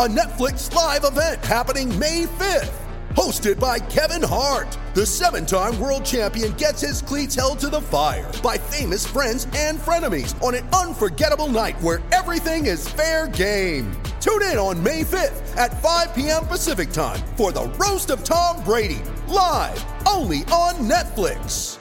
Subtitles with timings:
[0.00, 2.72] a Netflix live event happening May 5th.
[3.10, 7.82] Hosted by Kevin Hart, the seven time world champion gets his cleats held to the
[7.82, 13.92] fire by famous friends and frenemies on an unforgettable night where everything is fair game.
[14.22, 16.46] Tune in on May 5th at 5 p.m.
[16.46, 21.76] Pacific time for the Roast of Tom Brady, live only on Netflix.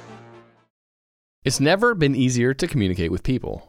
[1.46, 3.69] It's never been easier to communicate with people,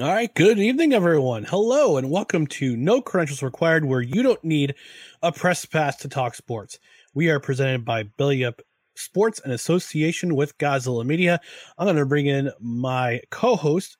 [0.00, 1.44] All right, good evening, everyone.
[1.44, 4.74] Hello, and welcome to No Credentials Required, where you don't need
[5.22, 6.78] a press pass to talk sports.
[7.12, 8.62] We are presented by Belly Up
[8.94, 11.38] Sports in association with Godzilla Media.
[11.76, 13.98] I'm going to bring in my co-host,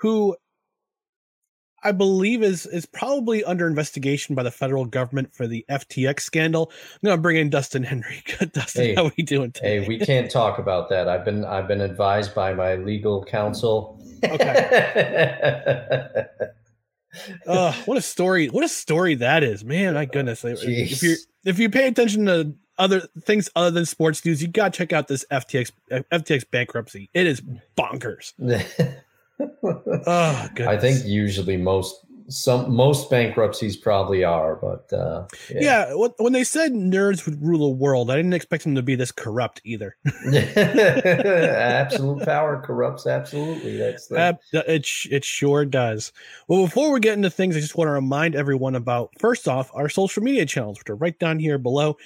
[0.00, 0.34] who
[1.84, 6.72] I believe is is probably under investigation by the federal government for the FTX scandal.
[6.94, 8.24] I'm going to bring in Dustin Henry.
[8.52, 8.94] Dustin, Hey.
[8.96, 9.82] how are we doing today?
[9.82, 11.08] Hey, we can't talk about that.
[11.08, 14.01] I've been I've been advised by my legal counsel.
[14.24, 16.24] Okay.
[17.46, 18.48] Uh, what a story!
[18.48, 19.92] What a story that is, man!
[19.92, 24.40] My goodness, if you if you pay attention to other things other than sports news,
[24.40, 27.10] you got to check out this FTX FTX bankruptcy.
[27.12, 27.42] It is
[27.76, 28.32] bonkers.
[30.06, 30.66] Oh, goodness.
[30.66, 31.96] I think usually most
[32.32, 37.70] some most bankruptcies probably are, but uh, Yeah, when when they said nerds would rule
[37.70, 39.96] the world, I didn't expect them to be this corrupt either.
[40.34, 43.76] absolute power corrupts absolutely.
[43.76, 46.12] That's the, Ab- it it sure does.
[46.48, 49.70] Well, before we get into things, I just want to remind everyone about first off
[49.74, 51.96] our social media channels, which are right down here below.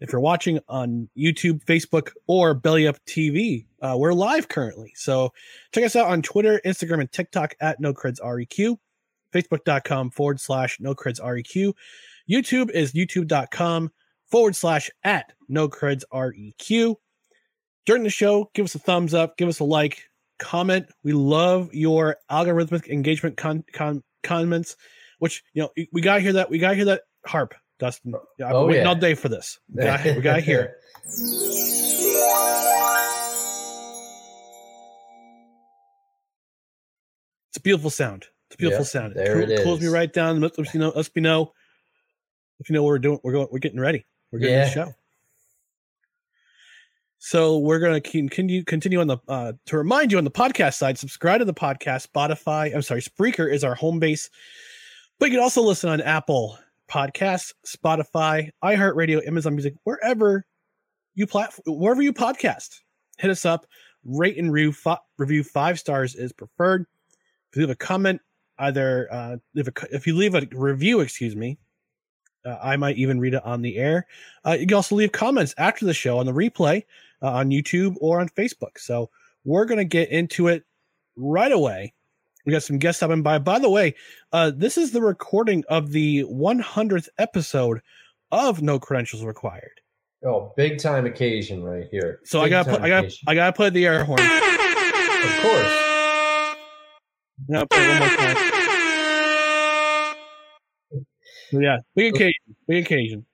[0.00, 4.92] If you're watching on YouTube, Facebook, or Belly Up TV, uh, we're live currently.
[4.94, 5.32] So
[5.72, 8.76] check us out on Twitter, Instagram, and TikTok at No Creds REQ.
[9.42, 11.72] Facebook.com forward slash No Creds REQ.
[12.30, 13.90] YouTube is YouTube.com
[14.30, 16.96] forward slash at No Creds REQ.
[17.84, 20.02] During the show, give us a thumbs up, give us a like,
[20.38, 20.86] comment.
[21.04, 24.76] We love your algorithmic engagement con- con- comments,
[25.18, 26.50] which you know we got to hear that.
[26.50, 28.14] We got to hear that harp, Dustin.
[28.38, 28.88] Yeah, I've oh, been Oh, waiting yeah.
[28.88, 29.58] all day for this.
[29.72, 30.72] We got to hear it.
[37.50, 38.26] It's a beautiful sound.
[38.48, 39.14] It's beautiful Yep, sound.
[39.14, 40.40] there Cool- it Cools me right down.
[40.40, 40.90] Let us you know.
[40.94, 41.52] Lets me know.
[42.60, 43.48] If you know what we're doing, we're going.
[43.50, 44.04] We're getting ready.
[44.30, 44.70] We're getting the Yeah.
[44.70, 44.94] show.
[47.18, 50.74] So we're going to continue continue on the uh, to remind you on the podcast
[50.74, 50.96] side.
[50.98, 52.08] Subscribe to the podcast.
[52.08, 52.74] Spotify.
[52.74, 54.30] I'm sorry, Spreaker is our home base,
[55.18, 56.58] but you can also listen on Apple
[56.88, 60.46] Podcasts, Spotify, iHeartRadio, Amazon Music, wherever
[61.14, 62.80] you plat wherever you podcast.
[63.18, 63.66] Hit us up.
[64.04, 66.86] Rate and review fi- review five stars is preferred.
[67.50, 68.20] If you leave a comment,
[68.58, 71.58] either uh, leave a, if you leave a review, excuse me,
[72.44, 74.06] uh, I might even read it on the air.
[74.44, 76.84] Uh, you can also leave comments after the show on the replay
[77.22, 78.78] uh, on YouTube or on Facebook.
[78.78, 79.10] So
[79.44, 80.64] we're going to get into it
[81.16, 81.92] right away.
[82.44, 83.38] We got some guests stopping by.
[83.38, 83.94] By the way,
[84.32, 87.80] uh, this is the recording of the 100th episode
[88.30, 89.80] of No Credentials Required.
[90.24, 92.20] oh, big time occasion right here.
[92.24, 93.04] So I got I got.
[93.26, 94.20] I got to play the air horn.
[94.20, 95.85] of course.
[97.48, 98.36] Yeah, play one more time.
[101.52, 102.56] Yeah, big occasion.
[102.66, 103.26] Big occasion.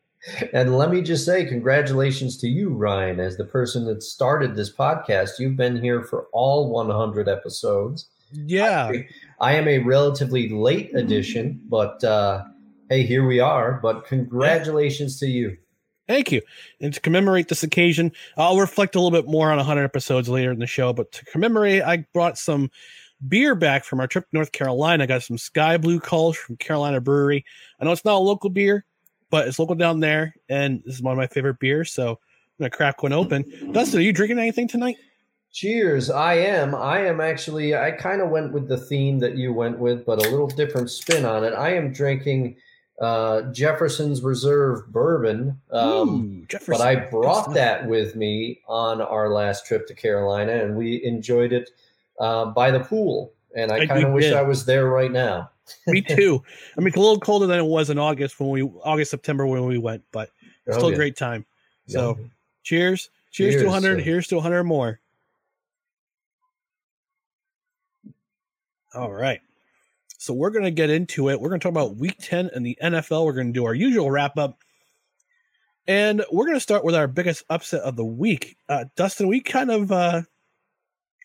[0.53, 4.75] And let me just say, congratulations to you, Ryan, as the person that started this
[4.75, 5.39] podcast.
[5.39, 8.09] You've been here for all 100 episodes.
[8.33, 8.93] Yeah.
[8.93, 9.09] I,
[9.41, 12.45] I am a relatively late addition, but uh,
[12.89, 13.81] hey, here we are.
[13.83, 15.57] But congratulations to you.
[16.07, 16.43] Thank you.
[16.81, 20.53] And to commemorate this occasion, I'll reflect a little bit more on 100 episodes later
[20.53, 20.93] in the show.
[20.93, 22.71] But to commemorate, I brought some
[23.29, 25.05] beer back from our trip to North Carolina.
[25.05, 27.45] I got some Sky Blue Kölsch from Carolina Brewery.
[27.81, 28.85] I know it's not a local beer,
[29.31, 31.93] but it's local down there, and this is one of my favorite beers.
[31.93, 32.17] So I'm
[32.59, 33.45] gonna crack one open.
[33.73, 34.97] Dustin, are you drinking anything tonight?
[35.53, 36.09] Cheers.
[36.09, 36.75] I am.
[36.75, 40.19] I am actually, I kind of went with the theme that you went with, but
[40.19, 41.53] a little different spin on it.
[41.53, 42.57] I am drinking
[43.01, 45.61] uh, Jefferson's Reserve bourbon.
[45.71, 46.73] Um, Ooh, Jefferson.
[46.73, 51.53] but I brought that with me on our last trip to Carolina, and we enjoyed
[51.53, 51.71] it
[52.23, 53.33] uh, by the pool.
[53.55, 54.33] And I I- kind of wish did.
[54.33, 55.51] I was there right now.
[55.87, 56.43] Me too.
[56.77, 59.47] I mean, it's a little colder than it was in August when we August September
[59.47, 60.31] when we went, but
[60.69, 61.45] Oh, still a great time.
[61.89, 62.25] So Yeah.
[62.63, 63.99] cheers, cheers, to 100.
[63.99, 64.03] sir.
[64.05, 65.01] Here's to 100 more.
[68.95, 69.41] All right.
[70.19, 71.41] So we're going to get into it.
[71.41, 73.25] We're going to talk about week 10 in the NFL.
[73.25, 74.59] We're going to do our usual wrap up.
[75.89, 78.57] And we're going to start with our biggest upset of the week.
[78.69, 80.23] Uh, Dustin, we kind of uh,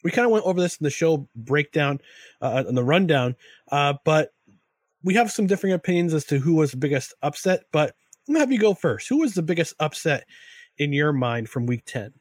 [0.07, 1.99] we kind of went over this in the show breakdown
[2.39, 3.35] uh, in the rundown,
[3.73, 4.29] uh, but
[5.03, 7.65] we have some differing opinions as to who was the biggest upset.
[7.73, 7.93] But
[8.25, 9.09] I'm gonna have you go first.
[9.09, 10.25] Who was the biggest upset
[10.77, 12.13] in your mind from week 10?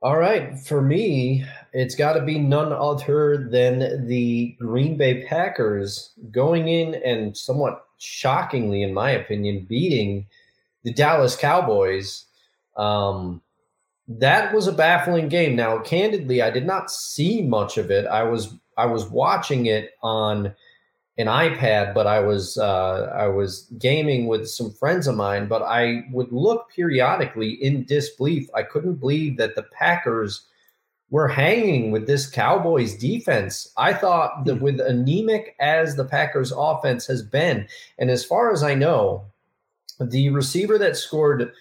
[0.00, 1.44] All right, for me,
[1.74, 7.84] it's got to be none other than the Green Bay Packers going in and somewhat
[7.98, 10.26] shockingly, in my opinion, beating
[10.82, 12.24] the Dallas Cowboys.
[12.78, 13.42] Um,
[14.06, 15.56] that was a baffling game.
[15.56, 18.06] Now, candidly, I did not see much of it.
[18.06, 20.54] I was I was watching it on
[21.16, 25.46] an iPad, but I was uh, I was gaming with some friends of mine.
[25.48, 28.48] But I would look periodically in disbelief.
[28.54, 30.44] I couldn't believe that the Packers
[31.10, 33.72] were hanging with this Cowboys defense.
[33.76, 37.68] I thought that with anemic as the Packers offense has been,
[37.98, 39.24] and as far as I know,
[40.00, 41.52] the receiver that scored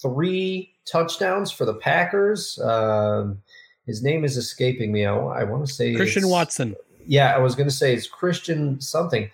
[0.00, 3.42] three touchdowns for the Packers, um,
[3.86, 5.04] his name is escaping me.
[5.04, 6.76] I, I want to say Christian Watson.
[7.06, 9.30] yeah, I was going to say it's Christian something.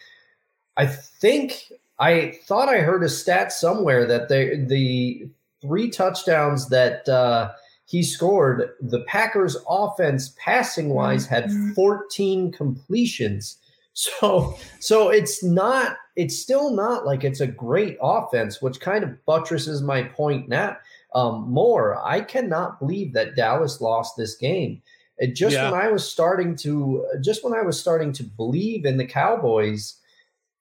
[0.77, 5.29] I think I thought I heard a stat somewhere that they, the
[5.61, 7.53] three touchdowns that uh,
[7.85, 13.57] he scored, the Packers' offense passing wise had 14 completions.
[13.93, 19.27] So, so it's not, it's still not like it's a great offense, which kind of
[19.27, 20.77] buttresses my point now
[21.15, 22.01] um, more.
[22.07, 24.83] I cannot believe that Dallas lost this game.
[25.19, 25.71] It just Yeah.
[25.71, 29.97] when I was starting to, just when I was starting to believe in the Cowboys,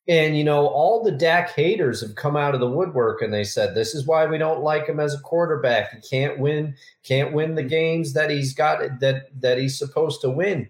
[0.08, 3.44] and you know, all the Dak haters have come out of the woodwork and they
[3.44, 5.94] said this is why we don't like him as a quarterback.
[5.94, 10.30] He can't win, can't win the games that he's got that that he's supposed to
[10.32, 10.68] win.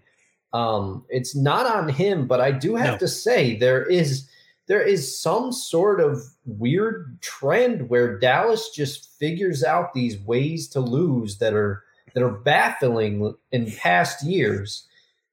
[0.52, 2.98] Um, it's not on him, but I do have No.
[2.98, 4.28] to say there is
[4.70, 10.78] there is some sort of weird trend where Dallas just figures out these ways to
[10.78, 11.82] lose that are
[12.14, 14.86] that are baffling in past years.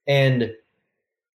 [0.07, 0.53] And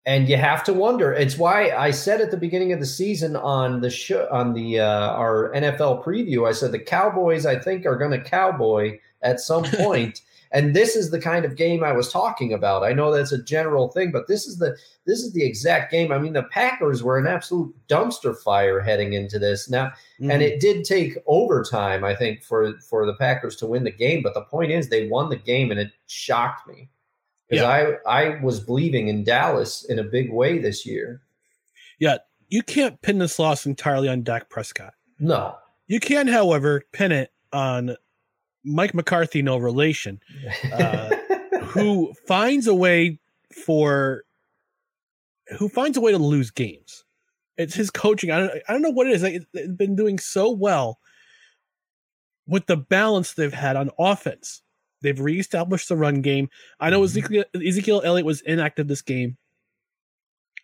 [0.04, 1.12] and you have to wonder.
[1.12, 4.80] It's why i said at the beginning of the season on the show on the
[4.80, 9.38] uh, our nfl preview i said the cowboys i think are going to cowboy at
[9.38, 10.22] some point
[10.52, 12.82] and this is the kind of game i was talking about.
[12.84, 14.76] I know that's a general thing but this is the
[15.06, 16.12] this is the exact game.
[16.12, 19.68] I mean the packers were an absolute dumpster fire heading into this.
[19.70, 20.30] Now Mm-hmm.
[20.30, 24.22] and it did take overtime i think for for the packers to win the game
[24.22, 26.88] but the point is they won the game and it shocked me.
[27.48, 31.22] Because i i was believing in dallas in a big way this year.
[31.98, 34.94] Yeah, you can't pin this loss entirely on Dak Prescott.
[35.18, 35.56] no.
[35.88, 37.96] You can, however, pin it on
[38.64, 40.20] Mike McCarthy, no relation,
[40.72, 41.10] uh,
[41.62, 43.18] who finds a way
[43.64, 44.24] for
[45.58, 47.04] who finds a way to lose games.
[47.58, 48.30] It's his coaching.
[48.30, 49.22] I don't, I don't know what it is.
[49.22, 50.98] Like, It's been doing so well
[52.46, 54.62] with the balance they've had on offense.
[55.02, 56.48] They've reestablished the run game.
[56.80, 59.36] I know Ezekiel, Ezekiel Elliott was inactive this game,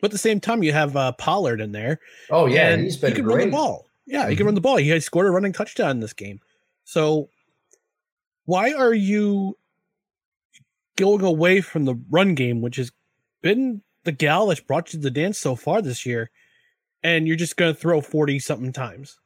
[0.00, 2.00] but at the same time, you have uh, Pollard in there.
[2.30, 3.86] oh yeah he's been he can great run the ball.
[4.06, 4.76] Yeah, he can run the ball.
[4.76, 6.40] He had scored a running touchdown in this game.
[6.84, 7.28] So
[8.48, 9.58] why are you
[10.96, 12.90] going away from the run game, which has
[13.42, 16.30] been the gal that's brought you to the dance so far this year,
[17.02, 19.18] and you're just going to throw forty something times?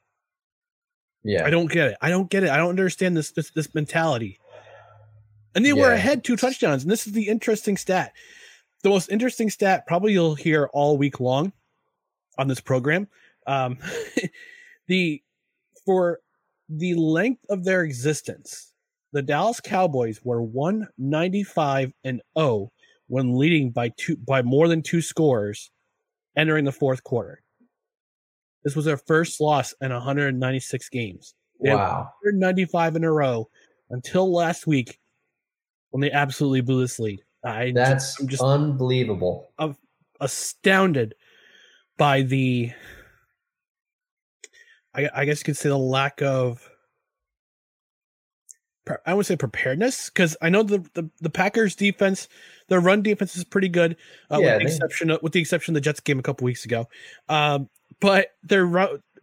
[1.23, 1.97] yeah I don't get it.
[2.01, 2.51] I don't get it.
[2.51, 4.41] I don't understand this this, this mentality.
[5.55, 5.95] And they were Yeah.
[5.95, 6.83] ahead two touchdowns.
[6.83, 8.13] And this is the interesting stat.
[8.83, 11.53] The most interesting stat probably you'll hear all week long
[12.39, 13.07] on this program.
[13.47, 13.79] Um,
[14.89, 15.23] the
[15.87, 16.19] for
[16.69, 18.72] the length of their existence,
[19.13, 22.73] the Dallas Cowboys were 195 and 0
[23.09, 25.71] when leading by two by more than two scores
[26.37, 27.43] entering the fourth quarter.
[28.65, 31.35] This was their first loss in 196 games.
[31.61, 32.11] They Wow.
[32.23, 33.49] 195 in a row
[33.91, 34.99] until last week
[35.91, 37.21] when they absolutely blew this lead.
[37.45, 39.53] I That's I'm just unbelievable.
[40.21, 41.15] astounded
[41.99, 42.73] by the
[44.95, 46.69] I, I guess you could say the lack of
[49.07, 52.29] I would say preparedness because I know the, the the Packers defense,
[52.69, 53.97] their run defense is pretty good,
[54.31, 56.45] uh, Yeah, with the exception of, with the exception of the Jets game a couple
[56.45, 56.89] weeks ago.
[57.29, 57.69] Um,
[58.01, 58.67] but their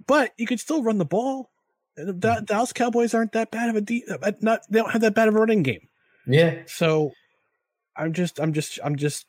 [0.08, 1.50] but you could still run the ball.
[1.98, 2.40] And The Mm-hmm.
[2.40, 5.14] the Dallas Cowboys aren't that bad of a de- uh, not they don't have that
[5.16, 5.90] bad of a running game.
[6.26, 7.12] Yeah, So
[7.98, 9.26] I'm just I'm just I'm just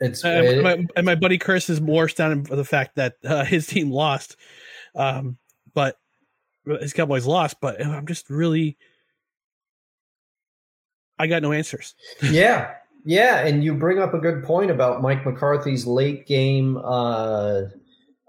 [0.00, 3.14] it's and, it- my, and my buddy Chris is more astounded for the fact that
[3.24, 4.36] uh, his team lost,
[4.94, 5.38] um,
[5.72, 5.96] but
[6.80, 7.56] his Cowboys lost.
[7.60, 8.76] But I'm just really,
[11.20, 11.94] I got no answers.
[12.30, 12.72] yeah,
[13.04, 16.78] yeah, and you bring up a good point about Mike McCarthy's late game.
[16.82, 17.62] Uh,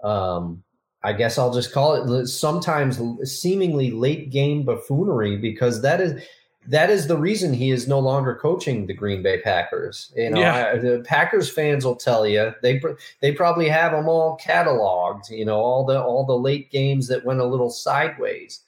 [0.04, 0.62] um,
[1.02, 6.22] I guess I'll just call it sometimes seemingly late game buffoonery because that is
[6.68, 10.12] that is the reason he is no longer coaching the Green Bay Packers.
[10.16, 10.72] You know, Yeah.
[10.74, 12.80] I- the Packers fans will tell you they
[13.20, 15.28] they probably have them all cataloged.
[15.30, 18.60] You know, all the all the late games that went a little sideways.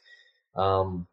[0.57, 1.07] Um,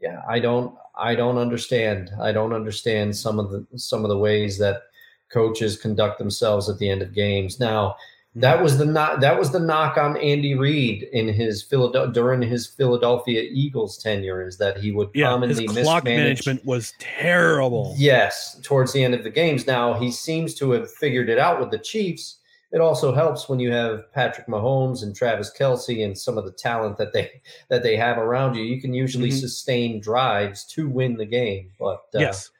[0.00, 2.10] yeah, I don't I don't understand.
[2.20, 4.82] I don't understand some of the some of the ways that
[5.30, 7.58] coaches conduct themselves at the end of games.
[7.58, 7.96] Now,
[8.34, 8.40] hmm.
[8.40, 12.42] that was the knock that was the knock on Andy Reid in his Philadelphia during
[12.42, 16.94] his Philadelphia Eagles tenure is that he would Yeah, his commonly clock mismanage management was
[16.98, 17.94] terrible.
[17.98, 19.66] Yes, towards the end of the games.
[19.66, 22.38] Now he seems to have figured it out with the Chiefs.
[22.76, 26.52] It also helps when you have Patrick Mahomes and Travis Kelce and some of the
[26.52, 27.40] talent that they
[27.70, 28.62] that they have around you.
[28.64, 29.40] You can usually Mhm.
[29.40, 31.72] sustain drives to win the game.
[31.80, 32.50] But uh, yes,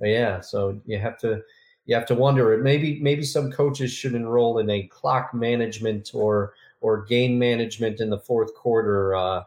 [0.00, 1.42] yeah, so you have to
[1.84, 2.56] you have to wonder.
[2.56, 8.08] Maybe maybe some coaches should enroll in a clock management or or game management in
[8.08, 9.44] the fourth quarter uh,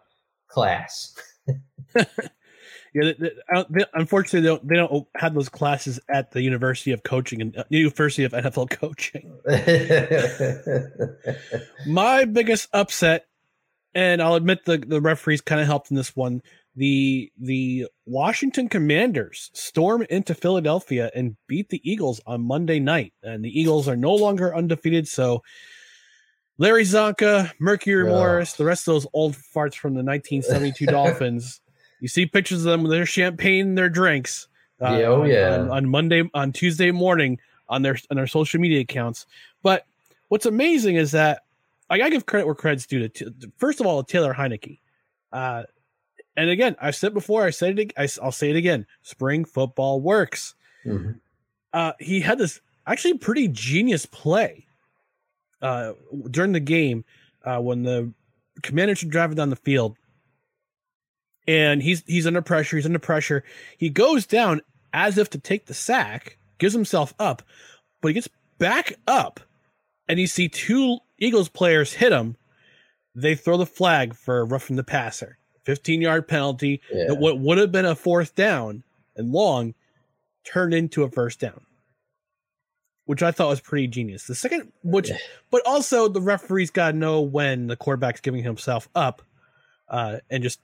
[0.48, 1.16] class.
[2.94, 3.12] yeah.
[3.20, 3.32] they-
[3.70, 7.58] they- unfortunately, they don't, they don't have those classes at the University of Coaching and
[7.58, 9.32] uh, University of NFL Coaching.
[11.88, 13.26] My biggest upset,
[13.94, 16.42] and I'll admit the the referees kind of helped in this one.
[16.76, 23.44] The the Washington Commanders storm into Philadelphia and beat the Eagles on Monday night, and
[23.44, 25.08] the Eagles are no longer undefeated.
[25.08, 25.42] So
[26.58, 28.12] Larry Csonka, Mercury Yeah.
[28.16, 31.60] Morris, the rest of those old farts from the 1972 Dolphins.
[32.00, 34.48] You see pictures of them with their champagne and their drinks.
[34.82, 35.58] uh, Yeah, oh, yeah.
[35.58, 39.26] On, on Monday, on Tuesday morning, on their on their social media accounts.
[39.62, 39.86] But
[40.30, 41.44] what's amazing is that
[41.90, 43.08] I gotta give credit where credit's due.
[43.08, 44.80] To, first of all, Taylor Heinicke.
[45.32, 45.64] Uh,
[46.38, 47.94] and again, I've said before, I said it.
[47.98, 48.86] I, will say it again.
[49.02, 50.56] Spring football works.
[50.86, 51.20] Mhm.
[51.74, 54.66] Uh, he had this actually pretty genius play
[55.62, 55.94] uh,
[56.32, 57.04] during the game
[57.44, 58.12] uh, when the
[58.64, 59.96] commanders were driving down the field,
[61.50, 62.78] and he's he's under pressure.
[62.78, 63.44] He's under pressure.
[63.76, 64.62] He goes down
[64.94, 67.42] as if to take the sack, gives himself up,
[68.02, 68.30] but he gets
[68.60, 69.40] back up,
[70.08, 72.36] and you see two Eagles players hit him.
[73.16, 76.82] They throw the flag for roughing the passer, fifteen yard penalty.
[76.94, 77.06] Yeah.
[77.08, 78.84] That what would have been a fourth down
[79.16, 79.74] and long
[80.44, 81.62] turned into a first down,
[83.06, 84.28] which I thought was pretty genius.
[84.28, 85.10] The second, which,
[85.50, 89.24] but also the referee's got to know when the quarterback's giving himself up,
[89.90, 90.60] uh, and just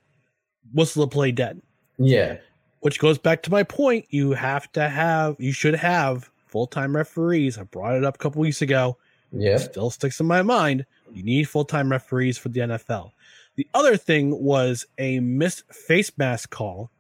[0.74, 1.62] whistle the play dead.
[1.98, 2.38] Yeah.
[2.82, 4.06] Which goes back to my point.
[4.10, 7.58] You have to have, you should have full time referees.
[7.58, 8.98] I brought it up a couple weeks ago.
[9.32, 9.58] Yeah.
[9.58, 10.86] Still sticks in my mind.
[11.14, 13.12] You need full time referees for the NFL.
[13.56, 16.92] The other thing was a missed face mask call,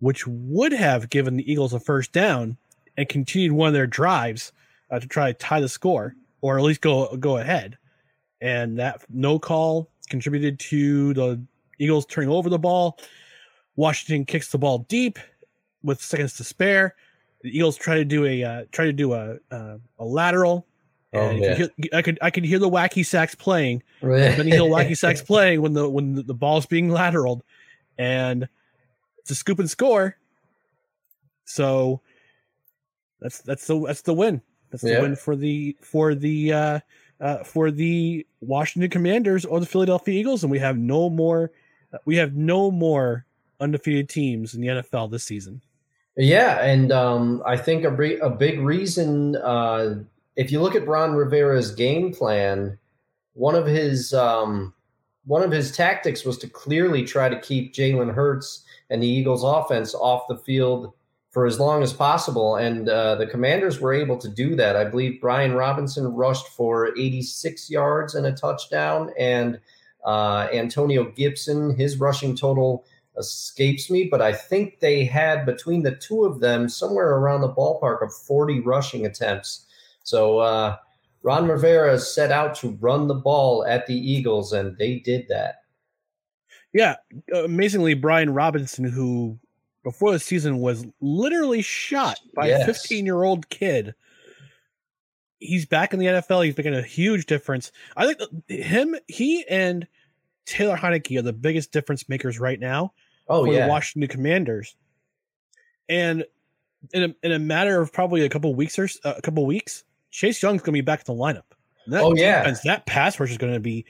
[0.00, 2.56] which would have given the Eagles a first down
[2.96, 4.52] and continued one of their drives
[4.90, 7.76] uh, to try to tie the score or at least go go ahead.
[8.40, 11.42] And that no call contributed to the
[11.78, 12.98] Eagles turning over the ball.
[13.76, 15.18] Washington kicks the ball deep
[15.82, 16.94] with seconds to spare.
[17.42, 20.66] The Eagles try to do a uh, try to do a uh, a lateral.
[21.12, 21.54] Oh, And yeah.
[21.54, 23.82] hear- I could I could hear the Yakety Sax playing.
[24.02, 27.42] Benny Hill Yakety Sax playing when the when the, the ball's being lateraled,
[27.98, 28.48] and
[29.18, 30.16] it's a scoop and score.
[31.44, 32.00] So
[33.20, 34.42] that's that's the that's the win.
[34.70, 35.00] That's the Yeah.
[35.02, 36.80] win for the for the uh,
[37.20, 41.52] uh, for the Washington Commanders or the Philadelphia Eagles, and we have no more
[42.04, 43.26] we have no more
[43.60, 45.62] undefeated teams in the NFL this season.
[46.16, 49.96] Yeah, and um, I think a, re- a big reason, uh,
[50.36, 52.78] if you look at Ron Rivera's game plan,
[53.34, 54.72] one of his um,
[55.26, 59.44] one of his tactics was to clearly try to keep Jalen Hurts and the Eagles'
[59.44, 60.92] offense off the field
[61.30, 62.56] for as long as possible.
[62.56, 64.74] And uh, the Commanders were able to do that.
[64.74, 69.60] I believe Brian Robinson rushed for 86 yards and a touchdown, and
[70.06, 72.84] uh, Antonio Gibson, his rushing total
[73.18, 77.52] escapes me, but I think they had between the two of them somewhere around the
[77.52, 79.66] ballpark of 40 rushing attempts.
[80.04, 80.76] So uh,
[81.22, 85.62] Ron Rivera set out to run the ball at the Eagles, and they did that.
[86.72, 86.96] Yeah,
[87.34, 89.38] amazingly, Brian Robinson, who
[89.82, 92.62] before the season was literally shot by Yes.
[92.62, 93.94] a 15 year old kid.
[95.38, 96.44] He's back in the NFL.
[96.44, 97.70] He's making a huge difference.
[97.96, 99.86] I think him, he, and
[100.46, 102.92] Taylor Heinicke are the biggest difference makers right now
[103.28, 103.64] Oh, for yeah.
[103.64, 104.76] the Washington Commanders.
[105.88, 106.24] And
[106.92, 109.84] in a, in a matter of probably a couple weeks or uh, a couple weeks,
[110.10, 111.42] Chase Young's going to be back in the lineup.
[111.88, 112.40] That Oh, yeah.
[112.40, 113.84] defense, that pass rush is going to be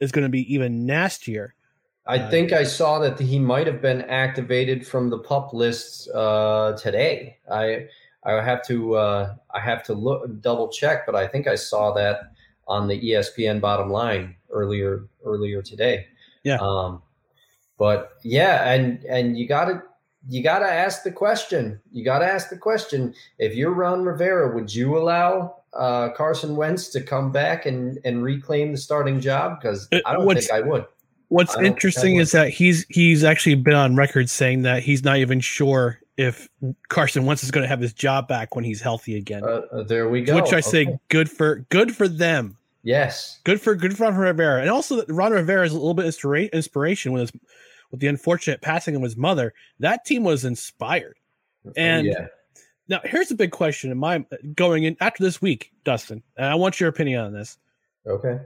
[0.00, 1.54] is going to be even nastier.
[2.06, 6.08] I Uh, think I saw that he might have been activated from the pup lists
[6.08, 7.36] uh, today.
[7.50, 7.86] I
[8.24, 11.92] I have to uh, I have to look double check, but I think I saw
[11.94, 12.32] that
[12.66, 16.06] on the ESPN bottom line earlier earlier today.
[16.44, 16.58] Yeah.
[16.60, 17.02] Um,
[17.78, 19.82] but yeah, and and you got to
[20.28, 21.80] you got to ask the question.
[21.92, 23.14] You got to ask the question.
[23.38, 28.22] If you're Ron Rivera, would you allow uh, Carson Wentz to come back and and
[28.22, 29.60] reclaim the starting job?
[29.60, 30.86] Because Uh, I don't what's- think I would.
[31.30, 35.04] What's I interesting I is that he's he's actually been on record saying that he's
[35.04, 36.48] not even sure if
[36.88, 39.44] Carson Wentz is going to have his job back when he's healthy again.
[39.44, 40.34] Uh, uh, there we go.
[40.34, 42.56] which I say, good for good for them.
[42.82, 43.40] Yes.
[43.44, 46.52] Good for good for Ron Rivera, and also Ron Rivera is a little bit inspira-
[46.52, 47.32] inspiration with his
[47.90, 49.54] with the unfortunate passing of his mother.
[49.80, 51.16] That team was inspired.
[51.66, 52.26] Uh, and yeah.
[52.88, 56.22] now here's a big question: in my going in after this week, Dustin?
[56.36, 57.58] And I want your opinion on this.
[58.06, 58.38] Okay.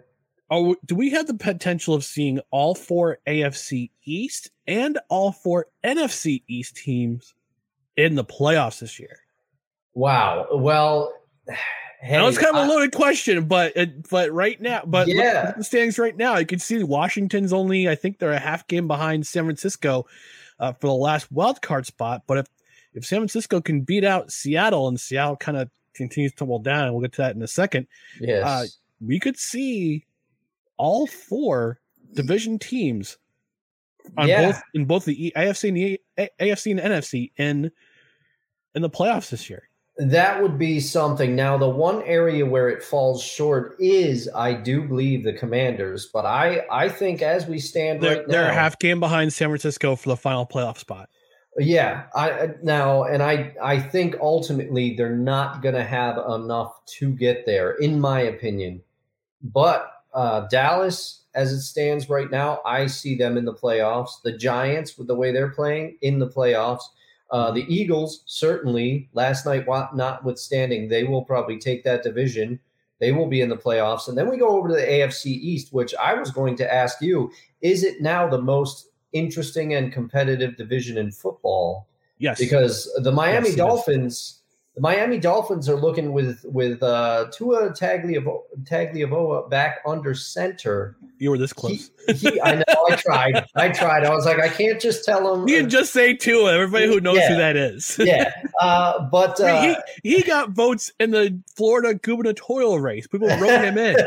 [0.51, 5.67] Are, do we have the potential of seeing all four AFC East and all four
[5.83, 7.35] NFC East teams
[7.97, 9.19] in the playoffs this year?
[9.95, 10.47] Wow.
[10.53, 11.13] Well,
[12.03, 13.75] I know it's kind of a I- loaded question, but
[14.11, 15.53] but right now, but Yeah.
[15.57, 18.89] the standings right now, you can see Washington's only I think they're a half game
[18.89, 20.07] behind San Francisco
[20.59, 22.23] uh, for the last wild card spot.
[22.27, 22.47] But if
[22.95, 26.85] if San Francisco can beat out Seattle and Seattle kind of continues to tumble down,
[26.87, 27.87] and we'll get to that in a second,
[28.21, 28.45] yes.
[28.45, 28.67] uh,
[29.01, 30.05] we could see
[30.77, 31.81] all four
[32.15, 33.17] division teams
[34.19, 34.47] on Yeah.
[34.53, 36.01] both in both the AFC and the
[36.41, 37.71] AFC and NFC in
[38.75, 39.69] in the playoffs this year.
[39.99, 41.37] That would be something.
[41.37, 46.09] Now, the one area where it falls short is, I do believe, the Commanders.
[46.13, 49.33] But I, I think as we stand They're, right now, they're a half game behind
[49.33, 51.09] San Francisco for the final playoff spot.
[51.59, 57.13] Yeah, I now and I I think ultimately they're not going to have enough to
[57.13, 58.81] get there, in my opinion.
[59.43, 64.23] But uh, Dallas, as it stands right now, I see them in the playoffs.
[64.23, 66.85] The Giants, with the way they're playing, in the playoffs.
[67.33, 72.61] Uh, the Eagles, certainly, last night notwithstanding, they will probably take that division.
[73.01, 74.07] They will be in the playoffs.
[74.07, 77.01] And then we go over to the AFC East, which I was going to ask
[77.01, 81.89] you is it now the most interesting and competitive division in football?
[82.19, 83.57] Yes, Because the Miami Yes.
[83.57, 84.42] Dolphins.
[84.75, 90.97] The Miami Dolphins are looking with with uh, Tua Tagliavo- Tagliavoa back under center.
[91.19, 91.91] you were this close.
[92.07, 92.65] He, he, I know.
[92.91, 93.45] I tried.
[93.55, 94.05] I tried.
[94.05, 95.47] I was like, I can't just tell him.
[95.47, 96.55] You can just say Tua.
[96.55, 97.99] Everybody who knows who that is.
[98.03, 98.33] yeah,
[98.63, 103.07] uh, but uh, he, he got votes in the Florida gubernatorial race.
[103.07, 103.95] People wrote him in.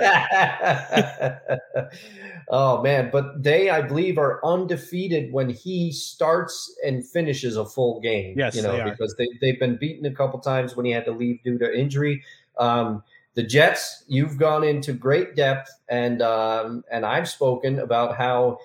[2.50, 8.02] oh man, but they, I believe, are undefeated when he starts and finishes a full
[8.02, 8.34] game.
[8.36, 11.06] Yes, you know, they because they they've been beaten a couple times when he had
[11.06, 12.24] to leave due to injury.
[12.58, 13.04] Um,
[13.36, 18.60] the Jets, you've gone into great depth, and um, and I've spoken about how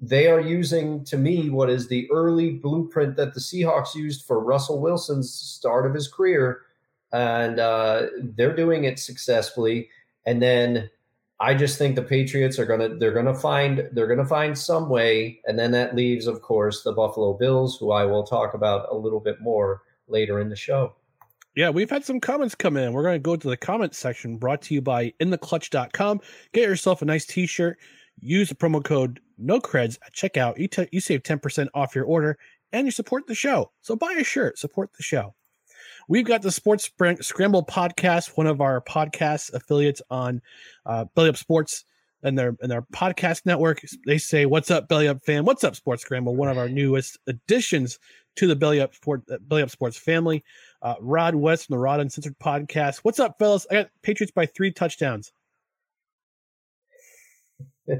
[0.00, 4.40] they are using to me what is the early blueprint that the Seahawks used for
[4.40, 6.62] Russell Wilson's start of his career,
[7.12, 9.88] and uh, they're doing it successfully.
[10.26, 10.90] And then
[11.40, 15.40] I just think the Patriots are gonna they're gonna find they're gonna find some way,
[15.46, 18.94] and then that leaves, of course, the Buffalo Bills, who I will talk about a
[18.94, 20.94] little bit more later in the show.
[21.56, 22.92] Yeah, we've had some comments come in.
[22.92, 26.20] We're going to go to the comments section brought to you by intheclutch.com.
[26.52, 27.78] Get yourself a nice t shirt.
[28.20, 30.58] Use the promo code NOCREDS at checkout.
[30.58, 32.38] You, t- you save 10% off your order
[32.72, 33.72] and you support the show.
[33.80, 35.34] So buy a shirt, support the show.
[36.08, 40.42] We've got the Sports Spring- Scramble podcast, one of our podcast affiliates on
[40.86, 41.84] uh, Belly Up Sports
[42.22, 43.80] and their and their podcast network.
[44.06, 45.44] They say, "What's up, Belly Up fan?
[45.44, 47.98] What's up, Sports Scramble?" One of our newest additions
[48.36, 50.44] to the Belly Up Sport Belly Up Sports family.
[50.82, 52.98] Uh, Rod West from the Rod Uncensored podcast.
[52.98, 53.66] What's up, fellas?
[53.70, 55.32] I got Patriots by three touchdowns.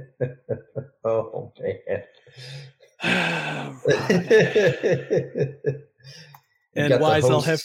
[1.04, 2.04] oh man.
[6.76, 7.60] And Wise I'll have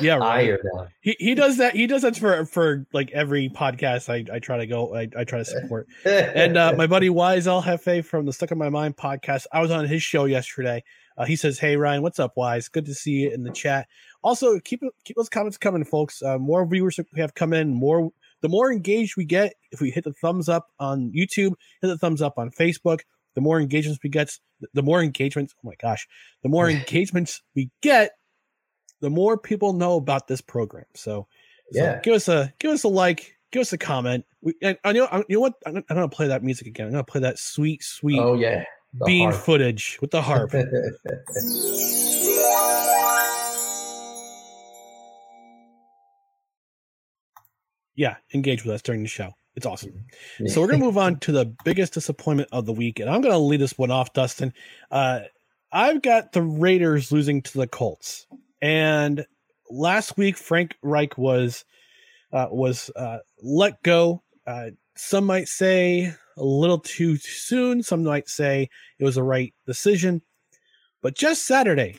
[0.00, 0.58] yeah, right.
[1.00, 1.74] He he does that.
[1.74, 4.08] He does that for for like every podcast.
[4.08, 4.94] I I try to go.
[4.94, 5.88] I, I try to support.
[6.04, 9.46] and uh, my buddy Wise El Jefe from the Stuck in My Mind podcast.
[9.52, 10.84] I was on his show yesterday.
[11.18, 12.68] Uh, he says, "Hey Ryan, what's up, Wise?
[12.68, 13.86] Good to see you in the chat.
[14.22, 16.22] Also, keep keep those comments coming, folks.
[16.22, 17.74] Uh, more viewers we have come in.
[17.74, 19.54] More the more engaged we get.
[19.70, 23.00] If we hit the thumbs up on YouTube, hit the thumbs up on Facebook.
[23.34, 24.30] The more engagements we get,
[24.74, 25.54] the more engagements.
[25.56, 26.06] Oh my gosh,
[26.42, 28.12] the more engagements we get,
[29.00, 30.84] the more people know about this program.
[30.94, 31.26] So,
[31.72, 32.00] so Yeah.
[32.02, 34.24] give us a give us a like, give us a comment.
[34.42, 36.86] We, and I know I- you know what I'm, I'm gonna play that music again.
[36.86, 39.42] I'm gonna play that sweet, sweet Oh yeah, the bean harp.
[39.42, 40.52] footage with the harp.
[47.94, 49.32] yeah, engage with us during the show.
[49.54, 50.06] It's awesome.
[50.46, 53.38] So we're gonna move on to the biggest disappointment of the week, and I'm gonna
[53.38, 54.52] lead this one off, Dustin.
[54.90, 55.20] Uh,
[55.70, 58.26] I've got the Raiders losing to the Colts,
[58.60, 59.24] and
[59.70, 61.64] last week Frank Reich was
[62.32, 64.22] uh, was uh, let go.
[64.46, 67.82] Uh, some might say a little too soon.
[67.82, 68.68] Some might say
[68.98, 70.22] it was the right decision.
[71.02, 71.98] But Jeff Saturday,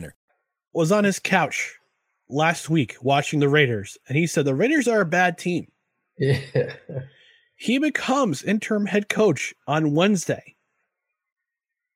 [0.73, 1.77] Was on his couch
[2.29, 5.67] last week watching the Raiders, and he said the Raiders are a bad team.
[6.17, 6.39] Yeah.
[7.61, 10.55] He becomes interim head coach on Wednesday,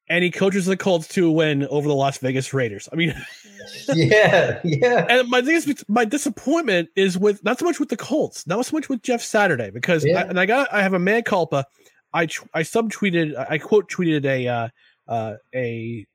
[0.07, 2.87] and he coaches the Colts to win over the Las Vegas Raiders.
[2.93, 3.15] I mean,
[3.95, 5.07] yeah, yeah.
[5.09, 8.77] and my biggest, my disappointment is with not so much with the Colts, not so
[8.77, 10.19] much with Jeff Saturday, because Yeah.
[10.19, 11.65] I, and I got I have a man culpa.
[12.13, 14.69] I I subtweeted I quote tweeted a uh,
[15.07, 16.05] uh, a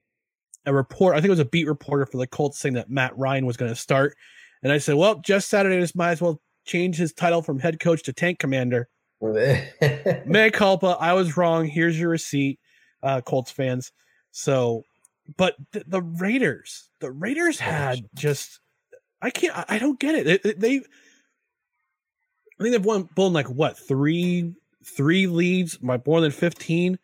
[0.66, 1.14] a report.
[1.14, 3.56] I think it was a beat reporter for the Colts saying that Matt Ryan was
[3.56, 4.16] going to start,
[4.62, 7.80] and I said, well, Jeff Saturday just might as well change his title from head
[7.80, 8.88] coach to tank commander.
[10.26, 10.96] Mea culpa.
[10.98, 11.66] I was wrong.
[11.66, 12.58] Here's your receipt,
[13.02, 13.92] uh, Colts fans.
[14.30, 14.84] So,
[15.36, 18.60] but th- the Raiders, the Raiders had just,
[19.20, 20.42] I can't, I, I don't get it.
[20.42, 26.30] They, they, I think they've won, blown like what three, three leads by more than
[26.30, 26.98] fifteen,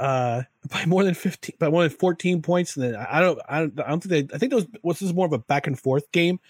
[0.00, 2.76] uh, by more than fifteen, by more than fourteen points.
[2.76, 4.34] And then I don't, I don't, I don't think they.
[4.34, 6.40] I think those was this is more of a back and forth game.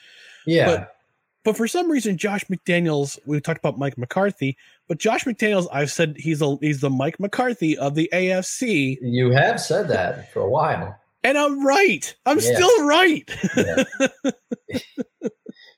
[0.46, 0.64] Yeah.
[0.66, 0.96] But
[1.42, 4.56] but for some reason, Josh McDaniels, we talked about Mike McCarthy,
[4.88, 9.30] but Josh McDaniels, I've said he's a he's the Mike McCarthy of the AFC, You
[9.30, 10.96] have said that for a while.
[11.24, 12.14] and I'm right.
[12.26, 12.54] I'm Yeah.
[12.54, 13.30] still right.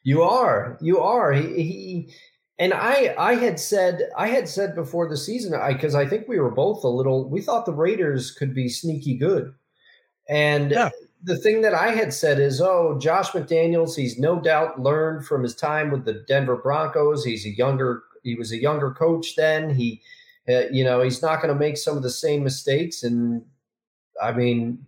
[0.04, 0.78] You are.
[0.80, 1.32] You are.
[1.32, 2.14] He, he
[2.58, 6.28] and I I had said I had said before the season I because I think
[6.28, 9.54] we were both a little we thought the Raiders could be sneaky good.
[10.28, 10.72] And
[11.24, 15.42] the thing that I had said is, oh, Josh McDaniels, he's no doubt learned from
[15.42, 17.24] his time with the Denver Broncos.
[17.24, 19.74] He's a younger he was a younger coach then.
[19.74, 20.02] He
[20.48, 23.44] uh, you know, he's not going to make some of the same mistakes and
[24.20, 24.84] I mean,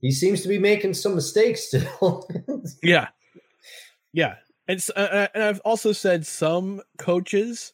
[0.00, 2.28] he seems to be making some mistakes still.
[2.82, 3.08] yeah,
[4.12, 4.36] yeah.
[4.68, 7.72] And s- uh, and I've also said some coaches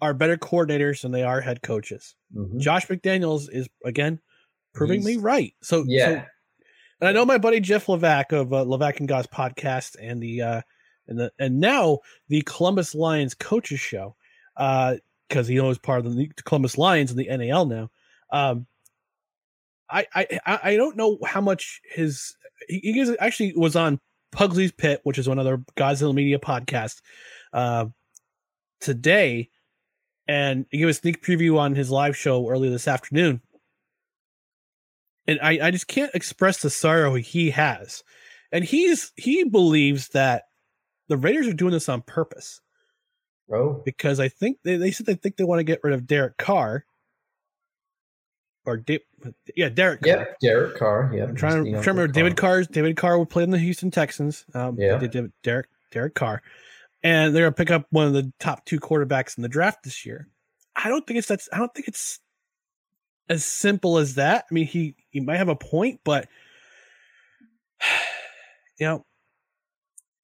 [0.00, 2.16] are better coordinators than they are head coaches.
[2.58, 4.20] Josh McDaniels is again
[4.72, 5.54] proving me right.
[5.62, 6.06] So Yeah.
[6.06, 6.26] so-
[7.00, 10.40] and I know my buddy Jeff Levac of uh, Levac and Goss podcast and the
[10.42, 10.62] uh,
[11.06, 14.16] and the and now the Columbus Lions coaches show
[14.56, 17.90] because he knows part of the Columbus Lions in the NAL now.
[18.32, 18.66] Um,
[19.90, 22.34] I, I I don't know how much his
[22.68, 24.00] he, he is- actually was on
[24.34, 27.00] Pugsley's Pit, which is one of their Godzilla Media podcast,
[27.52, 27.86] uh,
[28.80, 29.48] today,
[30.26, 33.40] and he gave a sneak preview on his live show earlier this afternoon.
[35.26, 38.02] And I, I just can't express the sorrow he has.
[38.52, 40.44] And he's he believes that
[41.08, 42.60] the Raiders are doing this on purpose.
[43.52, 43.82] Oh.
[43.84, 46.36] Because I think they, they said they think they want to get rid of Derek
[46.36, 46.84] Carr.
[48.66, 49.04] Or Da-
[49.54, 50.16] yeah, Derek Carr.
[50.16, 51.10] Yep, Derek Carr.
[51.14, 53.58] Yeah, I'm trying, to- trying to remember David Carr's David Carr would play in the
[53.58, 54.44] Houston Texans.
[54.54, 54.98] Um, Yeah.
[55.42, 56.42] Derek Derek Carr,
[57.02, 60.06] and they're gonna pick up one of the top two quarterbacks in the draft this
[60.06, 60.28] year.
[60.74, 61.48] I don't think it's that's.
[61.52, 62.20] I don't think it's
[63.28, 64.46] as simple as that.
[64.50, 66.26] I mean, he he might have a point, but
[68.78, 69.04] you know,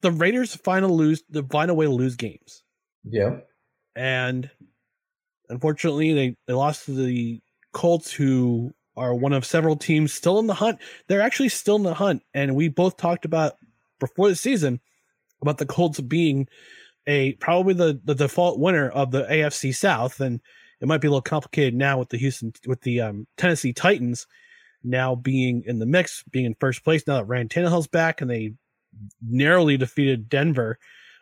[0.00, 2.62] the Raiders find a lose, they find a way to lose games,
[3.04, 3.40] Yeah,
[3.94, 4.50] and
[5.48, 7.40] unfortunately, they they lost to the
[7.72, 10.78] Colts, who are one of several teams still in the hunt.
[11.08, 13.54] They're actually still in the hunt, and we both talked about
[13.98, 14.80] before the season
[15.42, 16.48] about the Colts being
[17.06, 20.40] a probably the, the default winner of the AFC South, and
[20.80, 24.26] it might be a little complicated now with the Houston with the um, Tennessee Titans
[24.82, 28.30] now being in the mix, being in first place now that Ryan Tannehill's back, and
[28.30, 28.54] they
[29.26, 30.78] narrowly defeated Denver.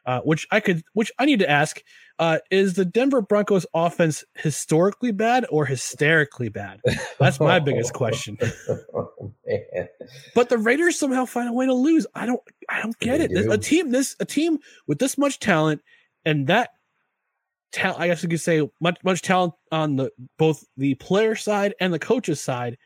[0.06, 1.82] Uh, which I could, which I need to ask,
[2.18, 6.80] uh, is the Denver Broncos offense historically bad or hysterically bad?
[7.18, 8.38] That's my biggest question.
[8.94, 9.32] oh.
[10.34, 12.06] But the Raiders somehow find a way to lose.
[12.14, 13.42] I don't, I don't get They it.
[13.44, 13.52] do.
[13.52, 15.82] A team this, a team with this much talent
[16.24, 16.70] and that
[17.72, 21.74] talent, I guess you could say much, much talent on the both the player side
[21.80, 22.78] and the coaches side.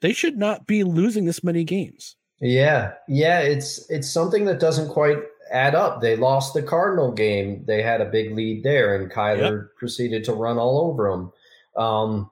[0.00, 2.16] They should not be losing this many games.
[2.40, 5.18] Yeah, yeah, it's it's something that doesn't quite
[5.50, 6.00] add up.
[6.00, 10.32] They lost the Cardinal game; they had a big lead there, and Kyler proceeded to
[10.32, 11.32] run all over them.
[11.76, 12.30] Um,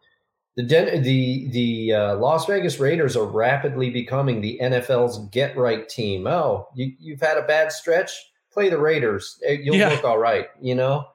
[0.56, 5.88] the Den- the the uh, Las Vegas Raiders are rapidly becoming the NFL's get right
[5.88, 6.26] team.
[6.26, 8.10] Oh, you, you've had a bad stretch,
[8.52, 9.88] play the Raiders; Eh, you'll Yeah.
[9.88, 11.06] look all right, you know.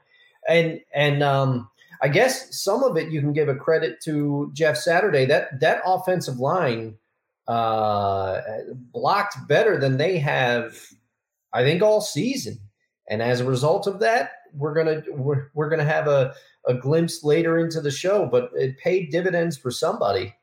[0.49, 1.69] And and um,
[2.01, 5.25] I guess some of it you can give a credit to Jeff Saturday.
[5.25, 6.95] That that offensive line
[7.47, 8.41] uh,
[8.91, 10.79] blocked better than they have,
[11.57, 12.59] I think, all season.
[13.09, 16.33] And as a result of that, we're gonna we're, we're gonna have a,
[16.67, 20.35] a glimpse later into the show, but it paid dividends for somebody.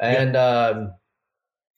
[0.00, 0.92] And um,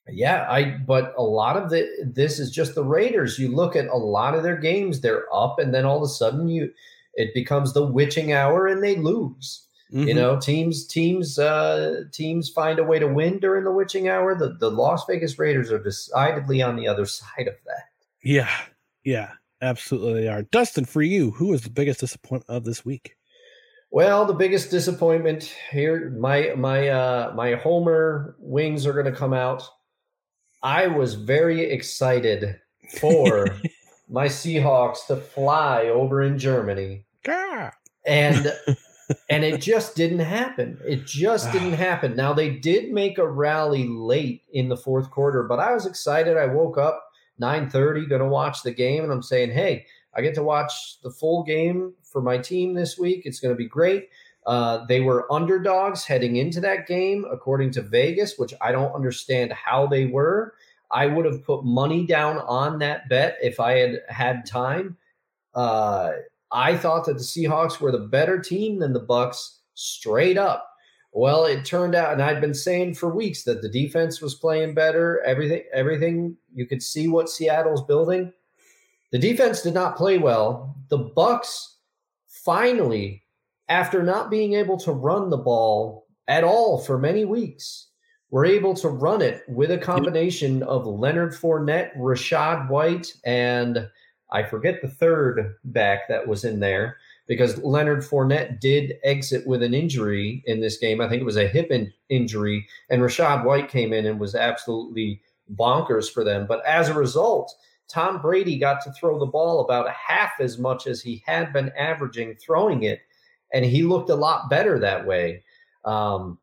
[0.08, 3.38] yeah, I but a lot of the this is just the Raiders.
[3.38, 6.12] You look at a lot of their games, they're up, and then all of a
[6.12, 6.70] sudden you
[7.14, 9.62] it becomes the witching hour and they lose.
[9.90, 10.14] You Mhm.
[10.16, 14.34] know, teams teams uh, teams find a way to win during the witching hour.
[14.34, 17.84] The the Las Vegas Raiders are decidedly on the other side of that.
[18.22, 18.50] Yeah,
[19.06, 19.30] yeah,
[19.62, 20.42] absolutely they are.
[20.42, 23.16] Dustin, for you, who was the biggest disappointment of this week?
[23.92, 29.32] Well, the biggest disappointment here, my my uh, my Homer wings are going to come
[29.32, 29.62] out.
[30.60, 32.58] I was very excited
[32.98, 33.48] for
[34.10, 37.70] my Seahawks to fly over in Germany, Ah,
[38.04, 38.52] and
[39.30, 40.80] and it just didn't happen.
[40.84, 42.16] It just didn't happen.
[42.16, 46.36] Now they did make a rally late in the fourth quarter, but I was excited.
[46.36, 47.04] I woke up
[47.40, 51.10] 9:30 going to watch the game and I'm saying, "Hey, I get to watch the
[51.10, 53.22] full game for my team this week.
[53.24, 54.08] It's going to be great."
[54.46, 59.52] Uh, they were underdogs heading into that game, according to Vegas, which I don't understand
[59.52, 60.54] how they were.
[60.92, 64.96] I would have put money down on that bet if I had had time.
[65.52, 66.12] Uh,
[66.52, 70.70] I thought that the Seahawks were the better team than the Bucks, straight up.
[71.16, 74.74] Well, it turned out, and I'd been saying for weeks that the defense was playing
[74.74, 75.22] better.
[75.24, 78.34] Everything, everything you could see what Seattle's building.
[79.12, 80.76] The defense did not play well.
[80.90, 81.78] The Bucks
[82.26, 83.24] finally,
[83.70, 87.86] after not being able to run the ball at all for many weeks,
[88.28, 93.88] were able to run it with a combination of Leonard Fournette, Rachaad White, and
[94.32, 99.62] I forget the third back that was in there because Leonard Fournette did exit with
[99.62, 101.00] an injury in this game.
[101.00, 104.34] I think it was a hip in- injury, and Rachaad White came in and was
[104.34, 105.20] absolutely
[105.54, 106.46] bonkers for them.
[106.46, 107.54] But as a result,
[107.88, 111.70] Tom Brady got to throw the ball about half as much as he had been
[111.76, 113.00] averaging throwing it,
[113.52, 115.42] and he looked a lot better that way.
[115.84, 116.38] Um,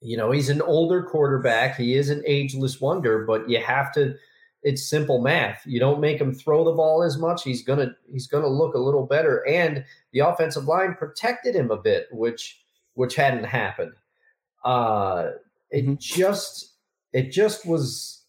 [0.00, 1.76] you know, he's an older quarterback.
[1.76, 4.14] He is an ageless wonder, but you have to.
[4.64, 5.62] It's simple math.
[5.66, 7.44] You don't make him throw the ball as much.
[7.44, 11.76] He's gonna he's gonna look a little better, and the offensive line protected him a
[11.76, 13.92] bit, which which hadn't happened.
[14.64, 15.32] Uh,
[15.70, 16.72] it just
[17.12, 18.24] it just was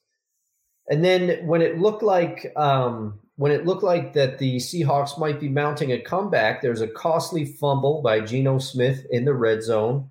[0.87, 5.39] and then when it looked like um, when it looked like that the Seahawks might
[5.39, 10.09] be mounting a comeback, there's a costly fumble by Geno Smith in the red zone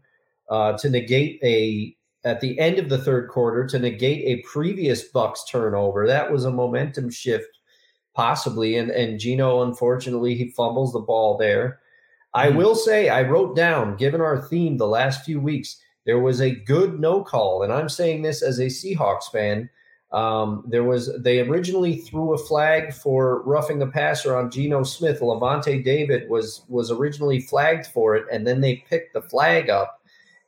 [0.50, 5.04] uh, to negate a at the end of the third quarter to negate a previous
[5.04, 6.06] Bucks turnover.
[6.06, 7.58] That was a momentum shift,
[8.14, 11.80] possibly, and and Geno unfortunately he fumbles the ball there.
[12.34, 16.40] I will say I wrote down, given our theme the last few weeks, there was
[16.40, 19.70] a good no call, and I'm saying this as a Seahawks fan.
[20.12, 25.20] Um, there was they originally threw a flag for roughing the passer on Geno Smith.
[25.20, 30.00] Lavonte David was was originally flagged for it, and then they picked the flag up.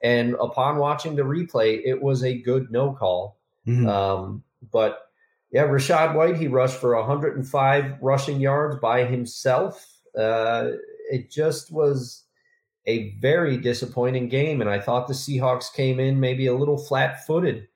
[0.06, 3.40] And upon watching the replay, it was a good no call.
[3.88, 5.08] Um, but
[5.50, 9.84] yeah, Rachaad White he rushed for 105 rushing yards by himself.
[10.16, 10.70] Uh,
[11.10, 12.22] it just was
[12.86, 17.66] a very disappointing game, and I thought the Seahawks came in maybe a little flat-footed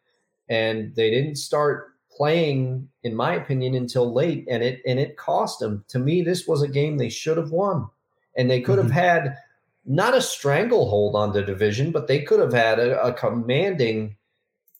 [0.48, 5.58] and they didn't start playing, in my opinion, until late, and it and it cost
[5.58, 5.84] them.
[5.88, 7.88] To me, this was a game they should have won,
[8.36, 9.36] and they could have had
[9.84, 14.16] not a stranglehold on the division, but they could have had a, a commanding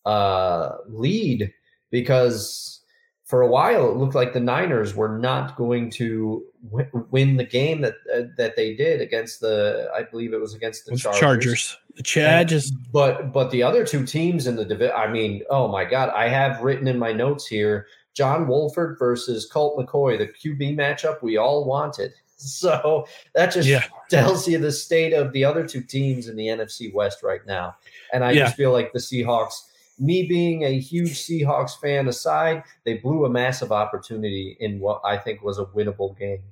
[0.04, 1.52] uh, lead
[1.90, 2.80] because
[3.24, 7.44] for a while it looked like the Niners were not going to w- win the
[7.44, 11.20] game that uh, that they did against the I believe it was against the Chargers.
[11.20, 11.78] Chargers.
[11.96, 15.68] The Chad just But but the other two teams in the division, I mean, oh
[15.68, 20.26] my God, I have written in my notes here John Wolford versus Colt McCoy, the
[20.26, 22.12] QB matchup we all wanted.
[22.40, 23.85] So that just Yeah.
[24.09, 27.76] tells you the state of the other two teams in the NFC West right now.
[28.12, 28.44] And I Yeah.
[28.44, 29.53] just feel like the Seahawks,
[29.98, 35.18] me being a huge Seahawks fan aside, they blew a massive opportunity in what I
[35.18, 36.42] think was a winnable game.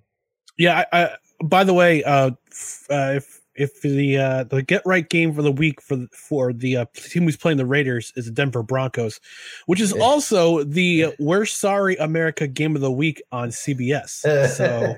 [0.59, 0.85] Yeah.
[0.93, 2.33] I, I, by the way, uh,
[2.91, 6.53] uh, if if the uh, the get right game for the week for the, for
[6.53, 9.21] the uh, team who's playing the Raiders is the Denver Broncos,
[9.67, 14.25] which is also the We're Sorry America game of the week on CBS.
[14.59, 14.97] So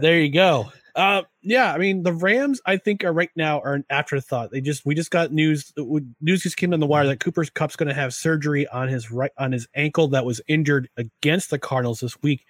[0.00, 0.70] there you go.
[0.94, 2.60] Uh, yeah, I mean the Rams.
[2.66, 4.50] I think are right now are an afterthought.
[4.50, 5.72] They just we just got news.
[6.20, 9.10] News just came on the wire that Cooper Kupp's going to have surgery on his
[9.10, 12.44] right on his ankle that was injured against the Cardinals this week.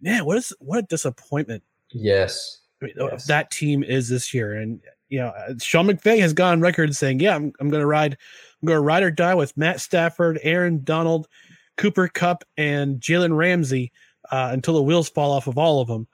[0.00, 2.60] Man, what is what a disappointment yes.
[2.82, 3.26] Yes.
[3.26, 4.54] that team is this year.
[4.54, 7.80] And you know, uh, Sean McVay has gone on record saying, "Yeah, I'm, I'm going
[7.80, 8.16] to ride,
[8.60, 11.28] I'm going to ride or die with Matt Stafford, Aaron Donald,
[11.76, 13.92] Cooper Kupp, and Jalen Ramsey
[14.30, 16.06] uh, until the wheels fall off of all of them."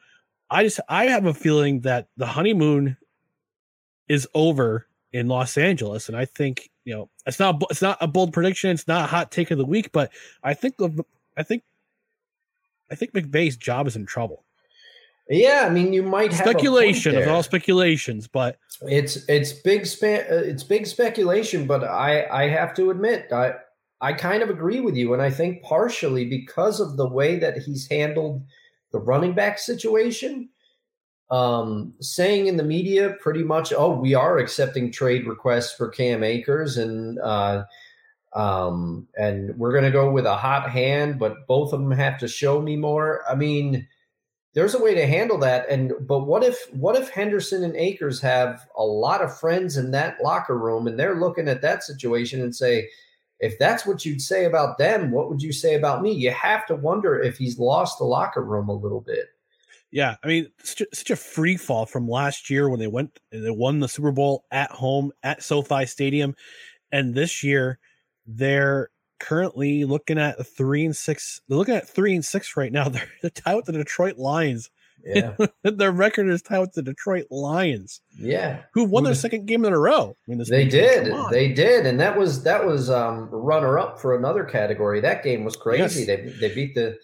[0.51, 2.99] I just, I have a feeling that the honeymoon
[4.09, 8.07] is over in Los Angeles, and I think you know it's not, it's not a
[8.07, 10.75] bold prediction, it's not a hot take of the week, but I think,
[11.39, 11.63] I think,
[12.91, 14.45] I think McVay's job is in trouble.
[15.33, 20.27] Yeah, I mean, you might have Speculation of all speculations, but It's it's big spa-
[20.31, 23.55] uh, it's big speculation, but I I have to admit I
[24.03, 27.57] I kind of agree with you, and I think partially because of the way that
[27.57, 28.43] he's handled
[28.93, 30.51] the running back situation.
[31.31, 36.23] Um, saying in the media pretty much, oh, we are accepting trade requests for Cam
[36.23, 37.65] Akers, and uh,
[38.35, 42.29] um, and we're gonna go with a hot hand, but both of them have to
[42.29, 43.23] show me more.
[43.27, 43.89] I mean,
[44.55, 45.69] there's a way to handle that.
[45.69, 49.91] And but what if what if henderson and akers have a lot of friends in
[49.93, 52.89] that locker room and they're looking at that situation and say
[53.41, 56.13] if that's what you'd say about them what would you say about me?
[56.13, 59.27] You have to wonder if he's lost the locker room a little bit.
[59.91, 63.51] Yeah, I mean, such a, free fall from last year when they went and they
[63.51, 66.35] won the Super Bowl at home at SoFi Stadium,
[66.91, 67.79] and this year
[68.27, 68.89] they're
[69.27, 71.41] currently looking at three and six.
[71.49, 72.89] They're looking at three and six right now.
[72.95, 74.71] They're, they're tied with the Detroit Lions.
[75.05, 79.65] yeah Their record is tied with the Detroit Lions, yeah who won their second game
[79.65, 80.17] in a row.
[80.27, 84.17] I mean, they did they did and that was that was um runner up for
[84.17, 86.07] another category that game was crazy Yes.
[86.07, 86.17] they
[86.49, 86.97] they beat the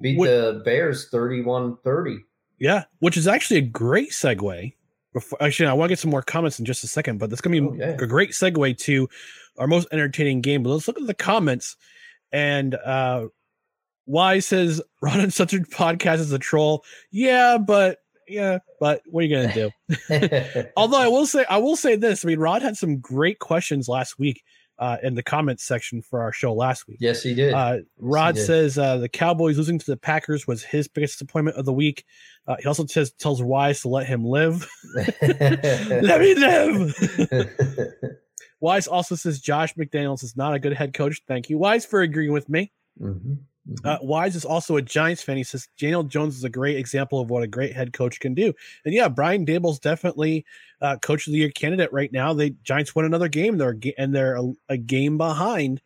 [0.00, 2.18] beat the bears 31-30
[2.58, 4.72] Yeah, which is actually a great segue.
[5.12, 7.40] Before, actually, I want to get some more comments in just a second, but that's
[7.40, 8.02] going to be Okay.
[8.04, 9.08] a great segue to
[9.58, 10.62] our most entertaining game.
[10.62, 11.76] But let's look at the comments.
[12.32, 13.26] And uh
[14.06, 16.84] Y says Ron and Sutter podcast is a troll.
[17.10, 20.64] Yeah, but yeah, but what are you gonna do?
[20.76, 22.24] Although I will say, I will say this.
[22.24, 24.42] I mean, Rod had some great questions last week
[24.78, 26.96] uh, in the comments section for our show last week.
[27.00, 28.44] yes he did Uh, Rod did.
[28.44, 32.04] says uh, the Cowboys losing to the Packers was his biggest disappointment of the week.
[32.46, 34.68] Uh, he also says tells Wise to let him live.
[35.22, 36.94] let me live.
[38.64, 41.20] Wise also says Josh McDaniels is not a good head coach.
[41.28, 42.72] Thank you, Wise, for agreeing with me.
[42.98, 43.40] Mhm.
[43.84, 45.36] Uh, Wise is also a Giants fan.
[45.36, 48.32] He says Daniel Jones is a great example of what a great head coach can
[48.32, 48.54] do.
[48.86, 50.46] And yeah, Brian Daboll's definitely
[50.80, 52.32] uh, coach of the year candidate right now.
[52.32, 53.58] The Giants won another game.
[53.58, 55.82] They're and they're a, a game behind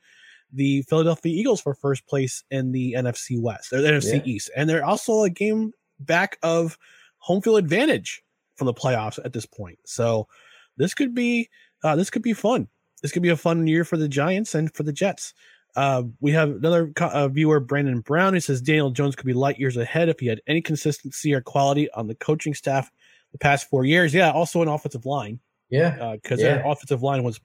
[0.52, 4.22] the Philadelphia Eagles for first place in the NFC West or the NFC Yeah.
[4.24, 6.78] East, and they're also a game back of
[7.18, 8.22] home field advantage
[8.54, 9.80] from the playoffs at this point.
[9.84, 10.28] So
[10.76, 11.48] this could be
[11.84, 12.68] uh, this could be fun.
[13.02, 15.32] This could be a fun year for the Giants and for the Jets.
[15.76, 19.32] Uh, we have another co- uh, viewer, Brandon Brown, who says Daniel Jones could be
[19.34, 22.90] light years ahead if he had any consistency or quality on the coaching staff
[23.32, 24.12] the past four years.
[24.12, 25.38] Yeah, also an offensive line
[25.70, 26.54] yeah because Yeah.
[26.56, 27.38] their offensive line was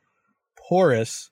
[0.58, 1.30] porous.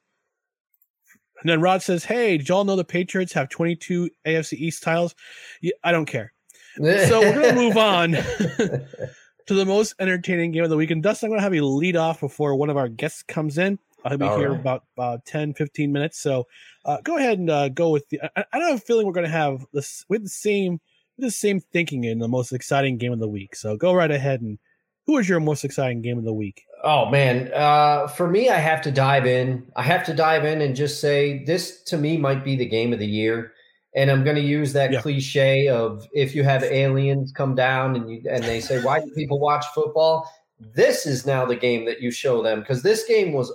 [1.42, 5.16] And then Rod says, "Hey, did y'all know the Patriots have 22 AFC East titles?
[5.62, 6.34] Yeah, I don't care.
[6.78, 8.12] So we're gonna move on
[9.52, 10.92] to the most entertaining game of the week.
[10.92, 13.80] And Dustin, I'm gonna have you lead off before one of our guests comes in.
[14.06, 14.60] I'll be All here right.
[14.60, 16.22] about about 10, 15 minutes.
[16.22, 16.48] So
[16.86, 18.22] uh, go ahead and uh, go with the.
[18.24, 20.80] I, I don't have a feeling we're gonna have this with the same
[21.18, 23.58] with the same thinking in the most exciting game of the week.
[23.58, 24.58] So go right ahead and
[25.06, 26.64] who is your most exciting game of the week?
[26.82, 29.70] Oh man, uh, for me, I have to dive in.
[29.76, 32.94] I have to dive in and just say this to me might be the game
[32.94, 33.52] of the year.
[33.96, 35.02] And I'm going to use that Yeah.
[35.02, 39.10] cliche of if you have aliens come down and you and they say, "Why do
[39.16, 40.30] people watch football?"
[40.76, 43.52] This is now the game that you show them because this game was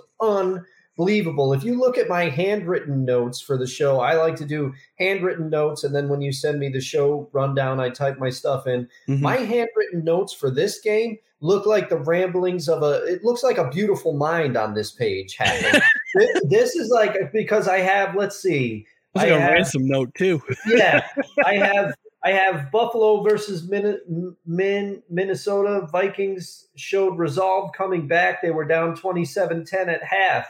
[0.97, 1.53] unbelievable.
[1.53, 5.49] If you look at my handwritten notes for the show, I like to do handwritten
[5.49, 8.87] notes, and then when you send me the show rundown, I type my stuff in.
[9.07, 9.21] Mhm.
[9.21, 13.03] My handwritten notes for this game look like the ramblings of a.
[13.05, 15.35] It looks like a beautiful mind on this page.
[15.37, 15.81] happened.
[16.17, 18.15] Thi- this is like because I have.
[18.15, 18.85] Let's see.
[19.17, 20.41] Like a have- ransom note too.
[20.67, 21.07] yeah,
[21.45, 21.93] I have
[22.23, 28.41] I have Buffalo versus Min, Min, Minnesota Vikings showed resolve coming back.
[28.41, 30.47] They were down 27-10 at half.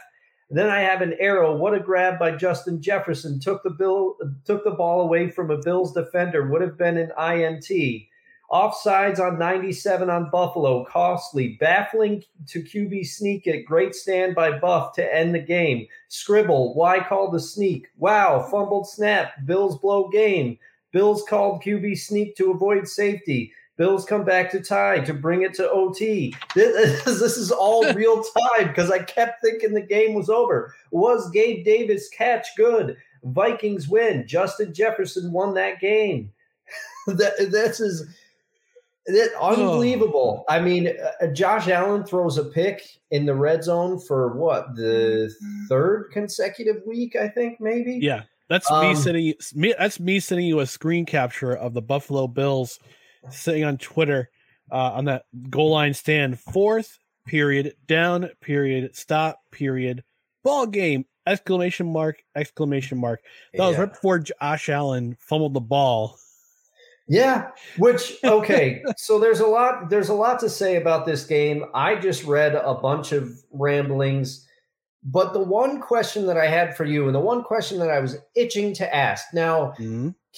[0.50, 1.54] Then I have an arrow.
[1.56, 3.38] What a grab by Justin Jefferson.
[3.38, 4.16] Took the bill
[4.46, 6.48] took the ball away from a Bills defender.
[6.48, 7.68] Would have been an INT.
[8.50, 10.84] Offsides on 97 on Buffalo.
[10.84, 11.58] Costly.
[11.60, 13.64] Baffling to QB sneak it.
[13.64, 15.86] Great stand by Buff to end the game.
[16.08, 16.74] Scribble.
[16.74, 17.88] Why call the sneak?
[17.98, 18.46] Wow.
[18.50, 19.32] Fumbled snap.
[19.44, 20.58] Bills blow game.
[20.92, 23.52] Bills called QB sneak to avoid safety.
[23.76, 26.34] Bills come back to tie to bring it to OT.
[26.54, 30.74] This, this is all real time because I kept thinking the game was over.
[30.90, 32.96] Was Gabe Davis catch good?
[33.22, 34.26] Vikings win.
[34.26, 36.32] Justin Jefferson won that game.
[37.06, 38.06] that this is
[39.08, 40.44] that unbelievable.
[40.48, 45.32] I mean, uh, Josh Allen throws a pick in the red zone for what the
[45.68, 47.98] third consecutive week, I think, maybe.
[48.02, 49.34] Yeah, that's me Um, sending you.
[49.54, 52.78] Me, that's me sending you a screen capture of the Buffalo Bills
[53.30, 54.30] sitting on Twitter
[54.70, 56.38] uh, on that goal line stand.
[56.38, 60.04] Fourth period, down period, stop period,
[60.44, 61.04] ball game!
[61.26, 62.22] Exclamation mark!
[62.34, 63.20] Exclamation mark!
[63.54, 66.18] That was right before Josh Allen fumbled the ball.
[67.08, 71.64] Yeah, which okay, so there's a lot there's a lot to say about this game.
[71.74, 74.46] I just read a bunch of ramblings,
[75.02, 78.00] but the one question that I had for you and the one question that I
[78.00, 79.26] was itching to ask.
[79.32, 79.72] Now,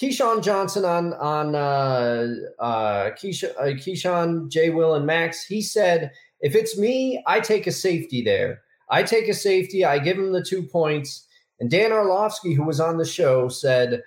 [0.00, 6.12] Keyshawn Johnson on on uh uh Keyshawn, uh, Keyshawn J Will and Max, he said,
[6.40, 8.62] if it's me, I take a safety there.
[8.88, 11.26] I take a safety, I give him the 2 points.
[11.60, 14.02] And Dan Orlovsky who was on the show said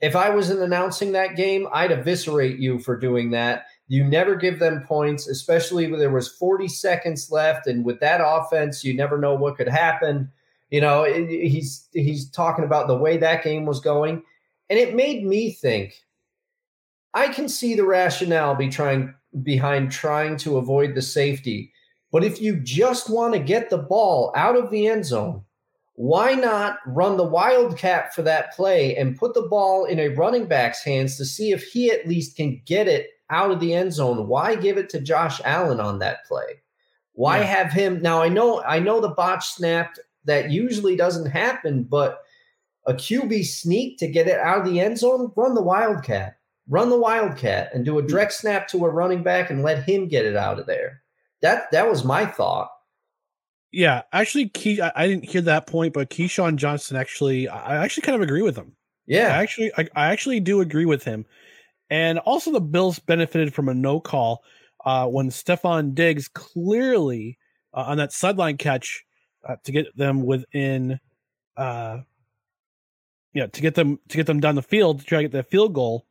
[0.00, 3.66] if I wasn't announcing that game, I'd eviscerate you for doing that.
[3.88, 8.20] You never give them points, especially when there was 40 seconds left, and with that
[8.24, 10.30] offense, you never know what could happen.
[10.70, 14.22] You know, he's he's talking about the way that game was going,
[14.68, 15.94] and it made me think.
[17.14, 21.72] I can see the rationale be trying behind trying to avoid the safety,
[22.12, 25.42] but if you just want to get the ball out of the end zone,
[25.98, 30.46] why not run the wildcat for that play and put the ball in a running
[30.46, 33.92] back's hands to see if he at least can get it out of the end
[33.92, 34.28] zone?
[34.28, 36.62] Why give it to Josh Allen on that play?
[37.14, 37.46] Why Yeah.
[37.46, 38.22] have him now?
[38.22, 42.20] I know I know the botch snapped that usually doesn't happen, but
[42.86, 46.36] a QB sneak to get it out of the end zone, run the wildcat.
[46.68, 48.06] Run the wildcat and do a hmm.
[48.06, 51.02] direct snap to a running back and let him get it out of there.
[51.42, 52.70] That that was my thought.
[53.70, 58.02] Yeah, actually, Key, I, I didn't hear that point, but Keyshawn Johnson actually, I actually
[58.02, 58.74] kind of agree with him.
[59.06, 61.26] Yeah, I actually, I, I actually do agree with him.
[61.90, 64.42] And also, the Bills benefited from a no call
[64.84, 67.38] uh, when Stefon Diggs clearly
[67.74, 69.04] uh, on that sideline catch
[69.46, 71.00] uh, to get them within,
[71.56, 71.98] uh,
[73.32, 75.50] yeah, to get them to get them down the field to try to get that
[75.50, 76.06] field goal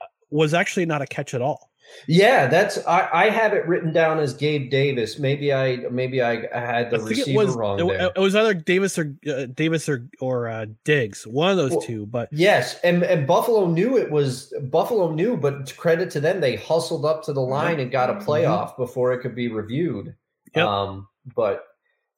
[0.00, 1.69] uh, was actually not a catch at all.
[2.06, 5.18] Yeah, that's I, I have it written down as Gabe Davis.
[5.18, 8.12] Maybe I maybe I, had the I think it receiver was wrong it, there.
[8.16, 11.82] it was either Davis or uh, Davis or or uh, Diggs, one of those Well,
[11.82, 12.06] two.
[12.06, 16.56] But Yes, and and Buffalo knew it was Buffalo knew, but credit to them, they
[16.56, 20.14] hustled up to the line and got a playoff before it could be reviewed.
[20.54, 20.66] Yep.
[20.66, 21.64] Um, but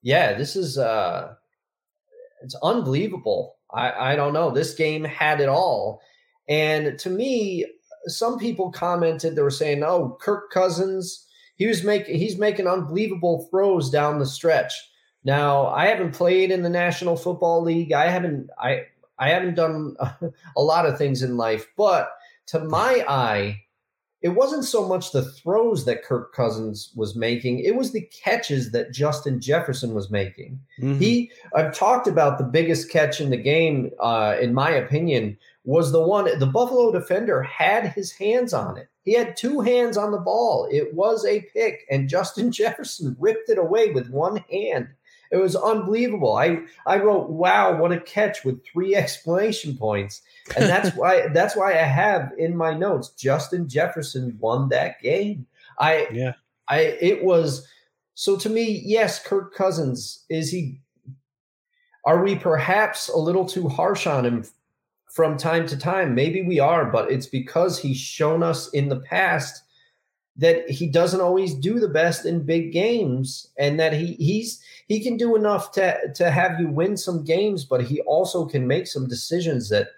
[0.02, 1.34] yeah, this is uh,
[2.42, 3.56] it's unbelievable.
[3.72, 4.50] I I don't know.
[4.50, 6.00] This game had it all,
[6.48, 7.66] and to me,
[8.07, 11.26] some people commented they were saying, "Oh, Kirk Cousins,
[11.57, 14.72] he was making he's making unbelievable throws down the stretch."
[15.24, 17.92] Now, I haven't played in the National Football League.
[17.92, 18.86] I haven't I
[19.18, 19.96] I haven't done
[20.57, 22.11] a lot of things in life, but
[22.46, 23.62] to my eye,
[24.20, 28.70] it wasn't so much the throws that Kirk Cousins was making, it was the catches
[28.70, 30.61] that Justin Jefferson was making.
[30.80, 30.98] Mhm.
[30.98, 35.92] He I've talked about the biggest catch in the game, uh, in my opinion, was
[35.92, 38.88] the one the Buffalo defender had his hands on it.
[39.02, 40.68] He had two hands on the ball.
[40.70, 44.88] It was a pick, and Justin Jefferson ripped it away with one hand.
[45.30, 46.36] It was unbelievable.
[46.36, 50.22] I I wrote, "Wow, what a catch!" with three exclamation points,
[50.56, 55.46] and that's why that's why I have in my notes Justin Jefferson won that game.
[55.78, 56.32] I yeah,
[56.68, 57.66] I it was
[58.14, 60.80] so to me, yes, Kirk Cousins is he
[62.04, 64.44] are we perhaps a little too harsh on him
[65.12, 66.14] from time to time?
[66.14, 69.62] Maybe we are, but it's because he's shown us in the past
[70.36, 75.02] that he doesn't always do the best in big games and that he he's he
[75.02, 78.86] can do enough to to have you win some games but he also can make
[78.86, 79.88] some decisions that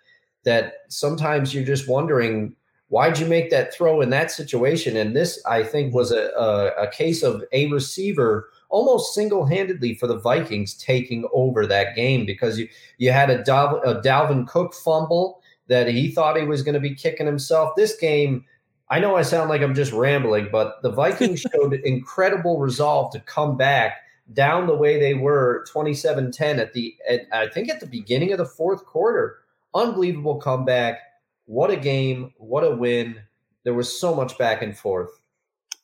[0.42, 2.54] that sometimes you're just wondering
[2.88, 6.82] why'd you make that throw in that situation and this i think was a a,
[6.82, 12.58] a case of a receiver almost single-handedly for the vikings taking over that game because
[12.58, 12.68] you
[12.98, 16.80] you had a, Dal, a dalvin cook fumble that he thought he was going to
[16.80, 18.44] be kicking himself this game
[18.90, 23.20] I know I sound like I'm just rambling, but the Vikings showed incredible resolve to
[23.20, 23.96] come back
[24.32, 28.38] down the way they were 27-10 at the at, I think at the beginning of
[28.38, 29.38] the fourth quarter.
[29.74, 31.00] Unbelievable comeback.
[31.46, 33.20] What a game, what a win.
[33.64, 35.10] There was so much back and forth.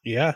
[0.04, 0.34] Yeah.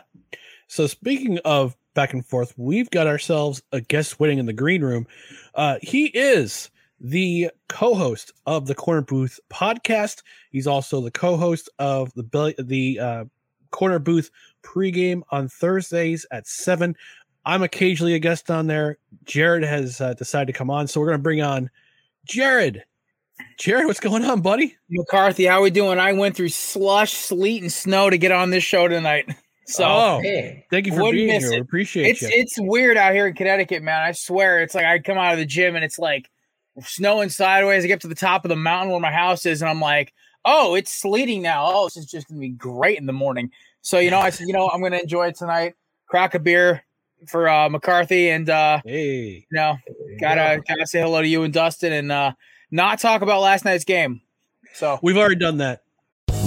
[0.67, 4.83] So speaking of back and forth, we've got ourselves a guest waiting in the green
[4.83, 5.07] room.
[5.55, 6.69] Uh, he is
[6.99, 10.21] the co-host of the Corner Booth podcast.
[10.51, 13.25] He's also the co-host of the the uh,
[13.71, 14.29] Corner Booth
[14.63, 16.95] pregame on Thursdays at seven.
[17.45, 18.97] I'm occasionally a guest on there.
[19.23, 21.69] Jared has uh, decided to come on, so we're going to bring on
[22.25, 22.83] Jared.
[23.57, 24.77] Jared, what's going on, buddy?
[24.89, 25.99] McCarthy, how are we doing?
[25.99, 29.29] I went through slush, sleet, and snow to get on this show tonight.
[29.65, 30.21] So oh,
[30.69, 31.53] thank you for being here.
[31.53, 31.59] It.
[31.59, 32.29] appreciate it's, you.
[32.31, 34.01] It's weird out here in Connecticut, man.
[34.01, 36.29] I swear, it's like I come out of the gym and it's like
[36.81, 37.83] snowing sideways.
[37.83, 40.13] I get to the top of the mountain where my house is, and I'm like,
[40.45, 41.65] oh, it's sleeting now.
[41.67, 43.49] Oh, this is just gonna be great in the morning.
[43.81, 45.73] So you know, I said, you know, I'm gonna enjoy it tonight.
[46.07, 46.85] Crack a beer
[47.27, 49.77] for uh, McCarthy, and uh, hey, you know,
[50.19, 52.33] gotta gotta say hello to you and Dustin, and uh,
[52.69, 54.21] not talk about last night's game.
[54.75, 55.84] So we've already done that.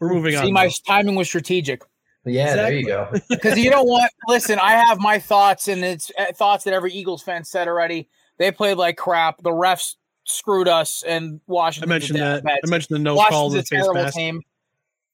[0.00, 0.46] We're moving See, on.
[0.46, 1.82] See, my timing was strategic.
[2.24, 3.10] Yeah, there you go.
[3.28, 4.10] Because you don't want.
[4.26, 8.08] Listen, I have my thoughts, and it's uh, thoughts that every Eagles fan said already.
[8.38, 9.42] They played like crap.
[9.42, 11.90] The refs screwed us, and Washington.
[11.90, 12.44] I mentioned that.
[12.46, 14.16] I mentioned the no call the terrible mask.
[14.16, 14.42] team.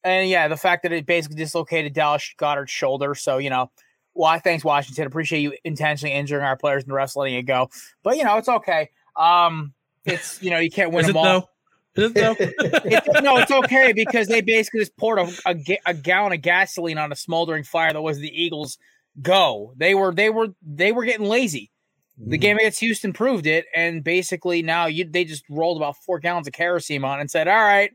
[0.03, 3.15] And yeah, the fact that it basically dislocated Dallas Goedert's shoulder.
[3.15, 3.71] So you know,
[4.13, 4.39] why?
[4.39, 5.07] Thanks, Washington.
[5.07, 7.71] Appreciate you intentionally injuring our players and the refs letting it go.
[8.03, 8.91] But you know, it's okay.
[9.17, 9.73] Um,
[10.05, 11.25] it's you know, you can't win Is them it all.
[11.25, 11.49] though?
[11.97, 12.33] Is it though?
[12.85, 16.99] It's- no, it's okay because they basically just poured a, a, a gallon of gasoline
[16.99, 18.79] on a smoldering fire that was the Eagles'
[19.23, 19.73] go.
[19.77, 21.71] They were they were they were getting lazy.
[22.17, 26.21] The game against Houston proved it, and basically now you they just rolled about four
[26.21, 27.91] gallons of kerosene on and said, "All right,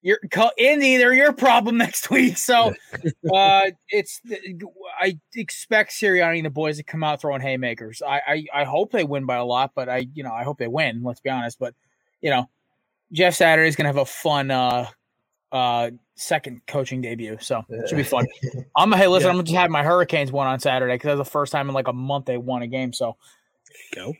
[0.00, 0.18] you're
[0.56, 2.72] Indy, they're your problem next week." So
[3.34, 4.22] uh, it's
[4.98, 8.00] I expect Sirianni and the boys to come out throwing haymakers.
[8.00, 10.58] I, I I hope they win by a lot, but I you know I hope
[10.58, 11.02] they win.
[11.02, 11.74] Let's be honest, but
[12.22, 12.48] you know
[13.12, 14.86] Jeff Saturday is going to have a fun uh
[15.52, 18.26] uh second coaching debut, so it should be fun.
[18.76, 19.30] I'm hey, listen, Yeah.
[19.30, 21.74] I'm gonna just have my Hurricanes one on Saturday because that's the first time in
[21.74, 22.92] like a month they won a game.
[22.92, 23.16] So
[23.94, 24.14] go.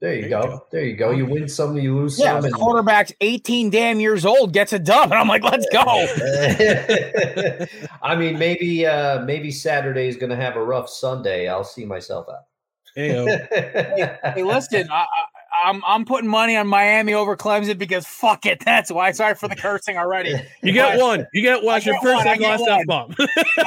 [0.00, 0.66] There you go.
[0.72, 1.12] There you go.
[1.12, 2.42] You win some, you lose yeah, some.
[2.42, 5.80] the quarterback's 18 damn years old gets a dub, and I'm like, let's go.
[8.02, 11.48] I mean, maybe uh maybe Saturday is going to have a rough Sunday.
[11.48, 12.44] I'll see myself out.
[12.94, 13.08] Hey,
[14.34, 15.06] hey, listen, I, I
[15.64, 18.62] I'm I'm putting money on Miami over Clemson because fuck it.
[18.64, 19.12] That's why.
[19.12, 20.34] Sorry for the cursing already.
[20.62, 21.26] You get But- one.
[21.32, 21.74] You get one.
[21.76, 22.62] I your get first one, I and last.
[22.68, 23.14] F bomb.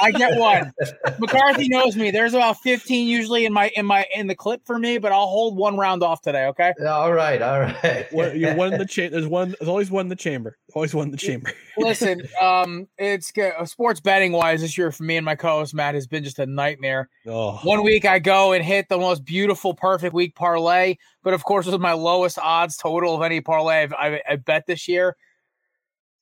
[0.02, 0.72] I get one.
[1.20, 2.12] McCarthy knows me.
[2.12, 5.28] There's about 15 usually in my in my in the clip for me, but I'll
[5.28, 6.46] hold one round off today.
[6.48, 6.74] Okay.
[6.86, 7.42] All right.
[7.42, 8.08] All right.
[8.12, 9.12] You're one in the chamber.
[9.16, 9.56] There's one.
[9.60, 10.58] There's always one in the chamber.
[10.74, 11.52] Always one in the chamber.
[11.78, 13.54] Listen, um, it's good.
[13.66, 16.46] Sports betting wise this year for me and my co-host Matt has been just a
[16.46, 17.10] nightmare.
[17.28, 17.60] Oh.
[17.64, 20.96] One week I go and hit the most beautiful, perfect week parlay,
[21.26, 24.36] but of course it was my lowest odds total of any parlay I've, I, I
[24.38, 25.18] bet this year.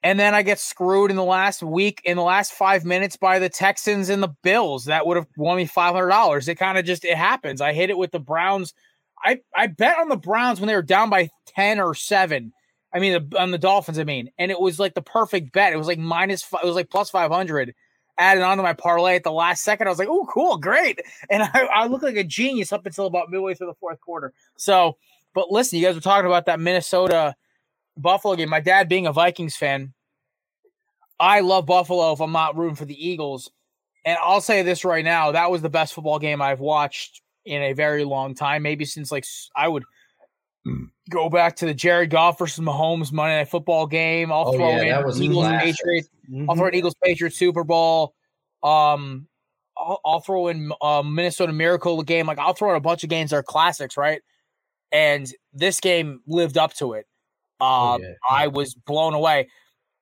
[0.02, 3.38] And then I get screwed in the last week, in the last five minutes by
[3.40, 4.86] the Texans and the Bills.
[4.86, 6.48] That would have won me five hundred dollars.
[6.48, 7.62] It kind of just it happens.
[7.62, 8.74] I hit it with the Browns.
[9.24, 12.52] I I bet on the Browns when they were down by ten or seven.
[12.94, 13.98] I mean, on the Dolphins.
[13.98, 15.72] I mean, and it was like the perfect bet.
[15.72, 16.44] It was like minus.
[16.52, 17.74] It was like plus five hundred.
[18.18, 19.88] Added on to my parlay at the last second.
[19.88, 21.02] I was like, "Oh, cool, great!"
[21.32, 24.34] And I, I looked like a genius up until about midway through the fourth quarter.
[24.56, 24.98] So,
[25.34, 27.36] but listen, you guys were talking about that Minnesota
[27.98, 28.50] Buffalo game.
[28.50, 29.94] My dad, being a Vikings fan,
[31.20, 33.52] I love Buffalo if I'm not rooting for the Eagles.
[34.06, 37.62] And I'll say this right now that was the best football game I've watched in
[37.62, 39.84] a very long time, maybe since like I would
[41.10, 44.32] go back to the Jared Goff versus Mahomes Monday Night Football game.
[44.32, 45.76] I'll Oh, throw yeah, in that was a Eagles classic.
[45.78, 46.10] Patriots.
[46.32, 46.58] I'll Mm-hmm.
[46.58, 48.14] throw in Eagles Patriots Super Bowl.
[48.64, 49.28] Um,
[49.78, 52.28] I'll, I'll throw in uh, Minnesota Miracle game.
[52.28, 54.22] Like I'll throw in a bunch of games that are classics, right?
[54.92, 57.08] And this game lived up to it.
[57.60, 59.50] Um, I was blown away.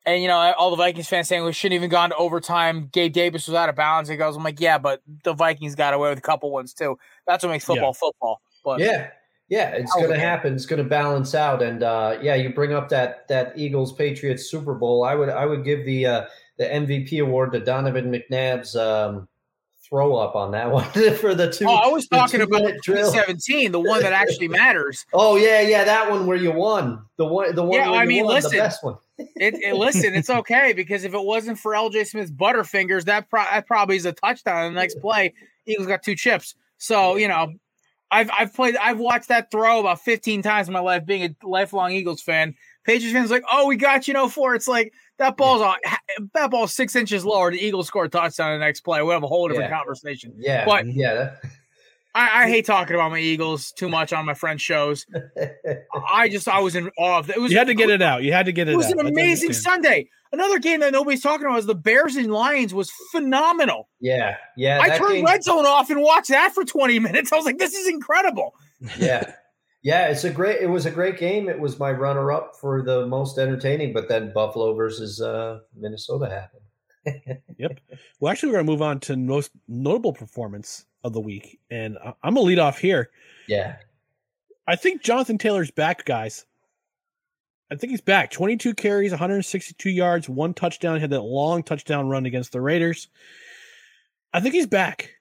[0.06, 2.90] And you know, all the Vikings fans saying we shouldn't even gone to overtime.
[2.92, 4.10] Gabe Davis was out of bounds.
[4.10, 6.98] He goes, I'm like, yeah, but the Vikings got away with a couple ones too.
[7.28, 8.42] That's what makes football football.
[8.66, 9.12] But yeah,
[9.52, 10.54] yeah, it's going to happen.
[10.56, 14.50] It's going to balance out, and uh, yeah, you bring up that that Eagles Patriots
[14.50, 15.04] Super Bowl.
[15.04, 16.26] I would I would give the uh,
[16.58, 19.28] the MVP award to Donovan McNabb's um,
[19.90, 20.86] throw up on that one
[21.16, 21.66] for the two.
[21.68, 25.06] Oh, I was talking about two-minute 17, the one that actually matters.
[25.12, 28.04] Oh yeah, yeah, that one where you won the one the one Yeah, where I
[28.04, 28.96] you mean, won, listen, the best one.
[29.36, 33.44] It, it- listen, it's okay because if it wasn't for LJ Smith's Butterfingers, that, pro-
[33.44, 34.68] that probably is a touchdown.
[34.68, 35.34] in The next play,
[35.68, 36.56] Eagles got two chips.
[36.78, 37.52] So you know,
[38.12, 41.48] I've I've played, I've watched that throw about 15 times in my life, being a
[41.48, 42.56] lifelong Eagles fan.
[42.84, 44.54] Patriots fans like, oh, we got you, no four.
[44.56, 45.76] It's like that ball's on
[46.34, 47.52] that ball's six inches lower.
[47.52, 49.02] The Eagles score a touchdown in the next play.
[49.02, 49.78] We have a whole different Yeah.
[49.78, 50.34] conversation.
[50.38, 51.36] Yeah, but yeah,
[52.14, 55.06] I, I hate talking about my Eagles too much on my friends' shows.
[56.12, 57.40] I just I was in awe of it.
[57.40, 58.24] Was you had to get it out.
[58.24, 58.74] You had to get it, out.
[58.74, 59.00] it was out.
[59.00, 59.54] an amazing.
[59.54, 60.10] Sunday.
[60.34, 63.90] Another game that nobody's talking about is the Bears and Lions was phenomenal.
[64.00, 64.80] yeah, yeah.
[64.82, 67.34] I turned game- Red Zone off and watched that for 20 minutes.
[67.34, 68.54] I was like, this is incredible.
[68.98, 69.34] yeah
[69.84, 72.82] yeah it's a great it was a great game it was my runner up for
[72.82, 76.64] the most entertaining but then buffalo versus uh minnesota happened
[77.06, 77.80] Yep.
[78.20, 81.98] Well, actually, we're going to move on to most notable performance of the week, and
[82.04, 83.10] I'm going to lead off here.
[83.48, 83.78] Yeah.
[84.68, 86.46] I think Jonathan Taylor's back, guys.
[87.72, 88.32] I think he's back.
[88.32, 90.96] 22 carries, 162 yards, one touchdown.
[90.96, 93.08] He had that long touchdown run against the Raiders.
[94.34, 95.16] I think he's back.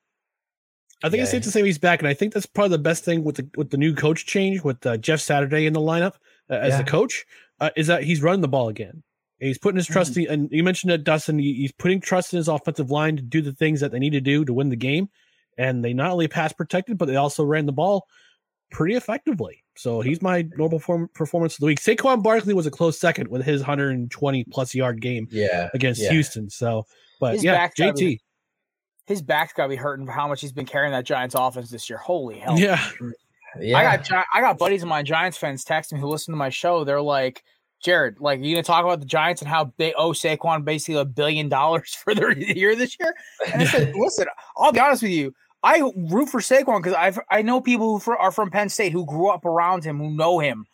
[1.02, 3.04] I think it's safe to say he's back, and I think that's probably the best
[3.04, 6.14] thing with the with the new coach change with uh, Jeff Saturday in the lineup
[6.50, 6.82] uh, as Yeah.
[6.82, 7.24] the coach
[7.58, 9.02] uh, is that he's running the ball again.
[9.40, 10.32] He's putting his trust, Mm-hmm.
[10.32, 11.38] in, and you mentioned it, Dustin.
[11.38, 14.20] He's putting trust in his offensive line to do the things that they need to
[14.20, 15.08] do to win the game,
[15.56, 18.06] and they not only pass protected, but they also ran the ball
[18.70, 19.64] pretty effectively.
[19.76, 21.80] So he's my normal form, performance of the week.
[21.80, 26.10] Saquon Barkley was a close second with his 120 plus yard game yeah against yeah.
[26.10, 26.50] Houston.
[26.50, 26.86] So,
[27.18, 27.96] but His yeah, back's gotta JT.
[27.98, 28.20] be-
[29.06, 31.70] His back's got to be hurting for how much he's been carrying that Giants offense
[31.70, 31.98] this year.
[31.98, 32.58] Holy hell.
[32.58, 32.78] Yeah.
[33.58, 33.78] yeah.
[33.78, 36.50] I got I got buddies of mine, Giants fans, texting me who listen to my
[36.50, 36.84] show.
[36.84, 37.42] They're like,
[37.82, 40.96] Jared, like you gonna talk about the Giants and how they owe oh, Saquon basically
[40.96, 43.14] a billion dollars for their year this year?
[43.52, 44.26] And I said, listen,
[44.56, 45.34] I'll be honest with you.
[45.62, 49.04] I root for Saquon because I I know people who are from Penn State who
[49.04, 50.66] grew up around him who know him.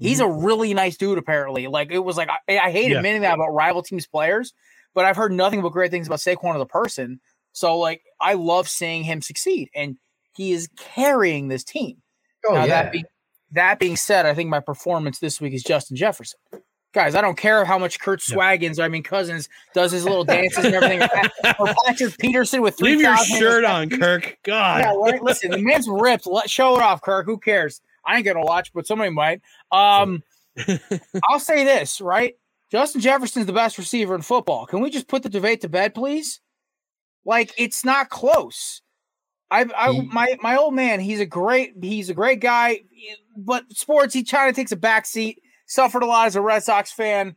[0.00, 0.44] He's a mm-hmm.
[0.44, 1.18] really nice dude.
[1.18, 2.98] Apparently, like it was like I, I hate Yeah.
[2.98, 4.52] admitting that about rival teams players,
[4.94, 7.20] but I've heard nothing but great things about Saquon as a person.
[7.52, 9.96] So like I love seeing him succeed, and
[10.36, 12.00] he is carrying this team.
[12.46, 12.82] Oh, Now, yeah.
[12.84, 13.04] that, be,
[13.52, 16.38] that being said, I think my performance this week is Justin Jefferson.
[16.94, 20.64] Guys, I don't care how much Kurt Swaggins, I mean Cousins, does his little dances
[20.64, 21.02] and everything,
[21.58, 22.92] or Patrick Peterson with three.
[22.92, 24.38] Leave your shirt on, Kirk.
[24.42, 24.80] God.
[24.80, 25.22] Yeah, right.
[25.22, 26.26] Listen, the man's ripped.
[26.26, 27.26] Let show it off, Kirk.
[27.26, 27.82] Who cares?
[28.06, 29.42] I ain't gonna watch, but somebody might.
[29.70, 30.22] Um,
[31.28, 32.34] I'll say this, right?
[32.70, 34.64] Justin Jefferson's the best receiver in football.
[34.66, 36.40] Can we just put the debate to bed, please?
[37.24, 38.80] Like it's not close.
[39.50, 42.80] I, I my my old man, he's a great he's a great guy,
[43.36, 45.42] but sports he kind of takes a back seat.
[45.66, 47.36] Suffered a lot as a Red Sox fan.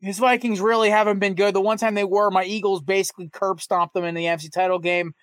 [0.00, 1.54] His Vikings really haven't been good.
[1.54, 4.78] The one time they were, my Eagles basically curb stomped them in the NFC title
[4.78, 5.14] game.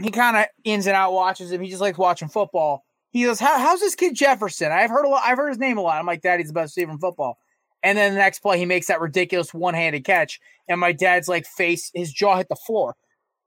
[0.00, 1.60] He kind of ins and out watches him.
[1.60, 2.84] He just likes watching football.
[3.10, 4.72] He goes, How, "How's this kid Jefferson?
[4.72, 5.22] I've heard a lot.
[5.24, 7.38] I've heard his name a lot." I'm like, "Daddy's the best receiver in football."
[7.84, 11.46] And then the next play, he makes that ridiculous one-handed catch, and my dad's like
[11.46, 12.96] face, his jaw hit the floor.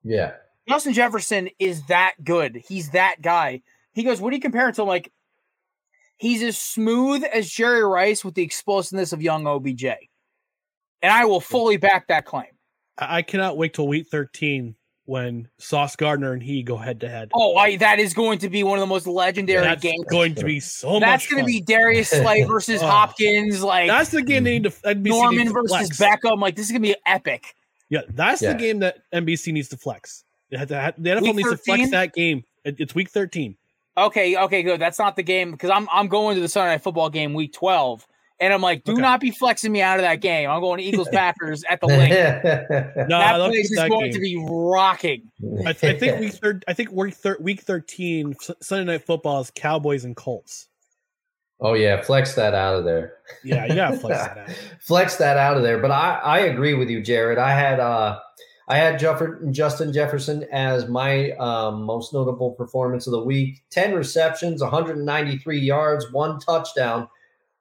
[0.04, 0.34] Yeah.
[0.68, 2.62] Justin Jefferson is that good.
[2.68, 3.62] He's that guy.
[3.94, 5.12] He goes, "What do you compare it to?" I'm like,
[6.18, 11.40] he's as smooth as Jerry Rice with the explosiveness of young OBJ, and I will
[11.42, 12.48] fully back that claim.
[12.98, 17.08] I I cannot wait till week 13 when Sauce Gardner and he go head to
[17.08, 17.30] head.
[17.34, 20.04] Oh, I, that is going to be one of the most legendary That's games.
[20.10, 22.88] going to be so That's much going to be Darius Slay versus Oh.
[22.88, 23.64] Hopkins.
[23.64, 26.22] Like That's the game they need to NBC Norman needs to versus flex.
[26.26, 26.42] Beckham.
[26.42, 27.56] Like this is going to be epic.
[27.90, 28.52] Yeah, that's Yeah.
[28.52, 30.26] the game that NBC needs to flex.
[30.50, 32.44] They have to, the NFL Week needs to flex that game.
[32.64, 33.56] It's week 13.
[33.98, 34.80] Okay, okay, good.
[34.80, 37.54] That's not the game because I'm I'm going to the Sunday Night Football game week
[37.54, 38.06] 12,
[38.40, 39.02] and I'm like, do Okay.
[39.02, 40.50] not be flexing me out of that game.
[40.50, 42.12] I'm going to Eagles Packers at the link.
[43.10, 44.14] No, that they'll place is that going game.
[44.14, 45.32] to be rocking.
[45.66, 46.64] I, th- I think week third.
[46.68, 50.68] I think week thir- week 13 Sunday Night Football is Cowboys and Colts.
[51.60, 53.14] Oh yeah, flex that out of there.
[53.44, 54.50] Yeah, yeah, flex that out.
[54.80, 55.80] flex that out of there.
[55.80, 57.40] But I, I agree with you, Jared.
[57.40, 58.20] I had uh
[58.68, 63.64] I had Jeff- Justin Jefferson as my um, most notable performance of the week.
[63.70, 67.08] Ten receptions, 193 yards, one touchdown.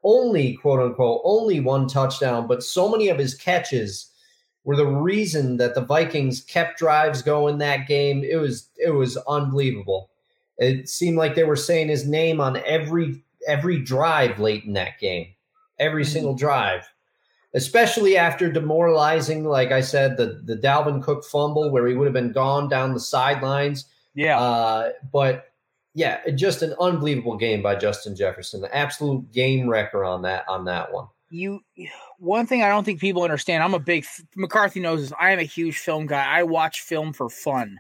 [0.03, 4.13] Only quote unquote only one touchdown, but so many of his catches
[4.65, 8.25] were the reason that the Vikings kept drives going that game.
[8.25, 10.11] It was it was unbelievable.
[10.59, 14.99] It seemed like they were saying his name on every every drive late in that
[14.99, 15.29] game.
[15.79, 16.89] Every single drive.
[17.55, 22.13] Especially after demoralizing, like I said, the the Dalvin Cook fumble where he would have
[22.13, 23.87] been gone down the sidelines.
[24.15, 24.39] Yeah.
[24.39, 25.53] Uh, but
[25.95, 28.61] yeah, just an unbelievable game by Justin Jefferson.
[28.61, 31.07] The absolute game wrecker on that on that one.
[31.31, 31.61] you
[32.19, 33.63] one thing I don't think people understand.
[33.63, 35.13] I'm a big McCarthy knows this.
[35.19, 36.25] I am a huge film guy.
[36.25, 37.79] I watch film for fun.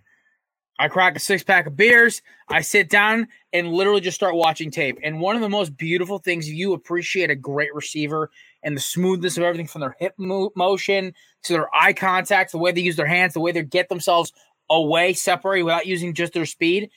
[0.79, 2.23] I crack a six pack of beers.
[2.49, 4.99] I sit down and literally just start watching tape.
[5.03, 8.31] And one of the most beautiful things you appreciate a great receiver
[8.63, 12.59] and the smoothness of everything from their hip mo- motion to their eye contact, the
[12.59, 14.33] way they use their hands, the way they get themselves
[14.69, 16.91] away, separate without using just their speed.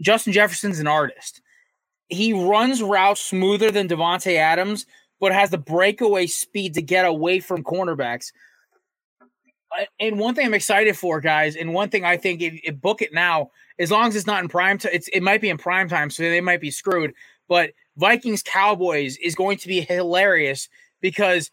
[0.00, 1.40] Justin Jefferson's an artist.
[2.08, 4.86] He runs routes smoother than Davante Adams,
[5.20, 8.32] but has the breakaway speed to get away from cornerbacks.
[10.00, 13.02] And one thing I'm excited for, guys, and one thing I think if, if book
[13.02, 15.58] it now, as long as it's not in prime time, it's it might be in
[15.58, 17.12] prime time, so they might be screwed.
[17.48, 20.68] But Vikings Cowboys is going to be hilarious
[21.00, 21.50] because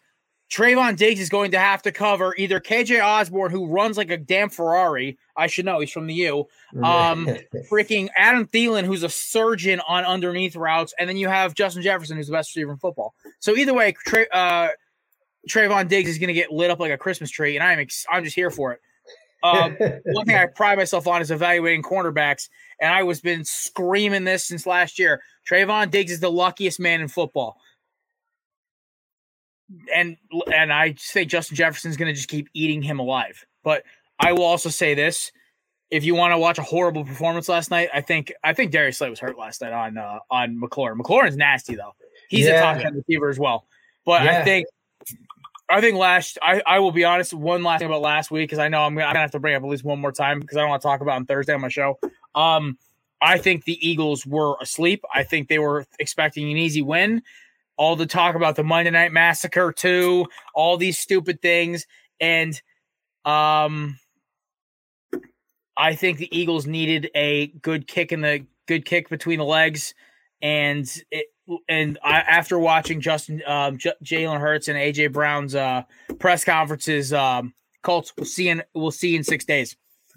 [0.50, 4.16] Trevon Diggs is going to have to cover either KJ Osborn, who runs like a
[4.16, 5.18] damn Ferrari.
[5.36, 6.46] I should know he's from the U.
[6.82, 7.26] Um,
[7.70, 12.16] freaking Adam Thielen, who's a surgeon on underneath routes, and then you have Justin Jefferson,
[12.16, 13.14] who's the best receiver in football.
[13.40, 14.68] So either way, Tra- uh,
[15.50, 18.06] Trevon Diggs is going to get lit up like a Christmas tree, and I'm ex-
[18.10, 18.80] I'm just here for it.
[19.46, 19.76] Um,
[20.06, 22.48] one thing I pride myself on is evaluating cornerbacks,
[22.80, 25.22] and I was been screaming this since last year.
[25.48, 27.58] Trevon Diggs is the luckiest man in football,
[29.94, 30.16] and
[30.52, 33.44] and I say Justin Jefferson's going to just keep eating him alive.
[33.62, 33.84] But
[34.18, 35.30] I will also say this:
[35.90, 38.98] if you want to watch a horrible performance last night, I think I think Darius
[38.98, 40.98] Slay was hurt last night on uh, on McLaurin.
[40.98, 41.94] McLaurin's nasty though.
[42.28, 43.66] He's a top ten receiver as well.
[44.04, 44.66] But I think
[45.68, 48.58] I think last I, I will be honest, one last thing about last week because
[48.58, 50.40] I know I'm gonna, I'm gonna have to bring up at least one more time
[50.40, 51.98] because I don't want to talk about on Thursday on my show.
[52.34, 52.78] Um,
[53.20, 55.02] I think the Eagles were asleep.
[55.12, 57.22] I think they were expecting an easy win.
[57.76, 61.86] All the talk about the Monday Night Massacre too, all these stupid things,
[62.20, 62.60] and
[63.24, 63.98] um,
[65.76, 69.94] I think the Eagles needed a good kick in the good kick between the legs,
[70.42, 71.26] and it,
[71.68, 75.82] and I, after watching Justin um, J- Jalen Hurts and AJ Brown's uh,
[76.18, 79.76] press conferences, um, Colts we'll see in we'll see in six days.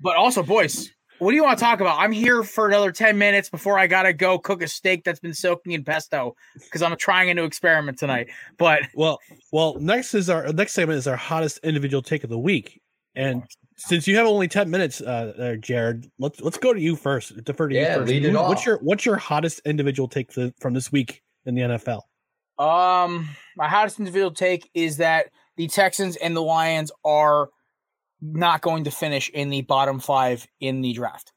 [0.00, 1.98] But also, boys, what do you want to talk about?
[1.98, 5.34] I'm here for another 10 minutes before I gotta go cook a steak that's been
[5.34, 8.28] soaking in pesto because I'm trying a new experiment tonight.
[8.58, 9.18] But well,
[9.52, 12.82] well, next is our next segment is our hottest individual take of the week,
[13.14, 13.42] and
[13.76, 17.42] since you have only ten minutes, uh, there, Jared, let's let's go to you first.
[17.44, 18.10] Defer to Yeah, you first.
[18.12, 18.48] lead it Who- off.
[18.48, 22.02] What's your what's your hottest individual take for, from this week in the NFL?
[22.58, 27.50] Um, my hottest individual take is that the Texans and the Lions are
[28.22, 31.32] not going to finish in the bottom five in the draft.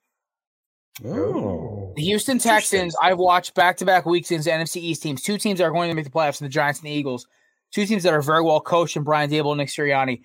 [1.06, 5.22] Oh, The Houston Texans, I've watched back to back weeks against NFC East teams.
[5.22, 7.26] Two teams that are going to make the playoffs, and the Giants and the Eagles.
[7.72, 10.22] Two teams that are very well coached, and Brian Daboll and Nick Sirianni.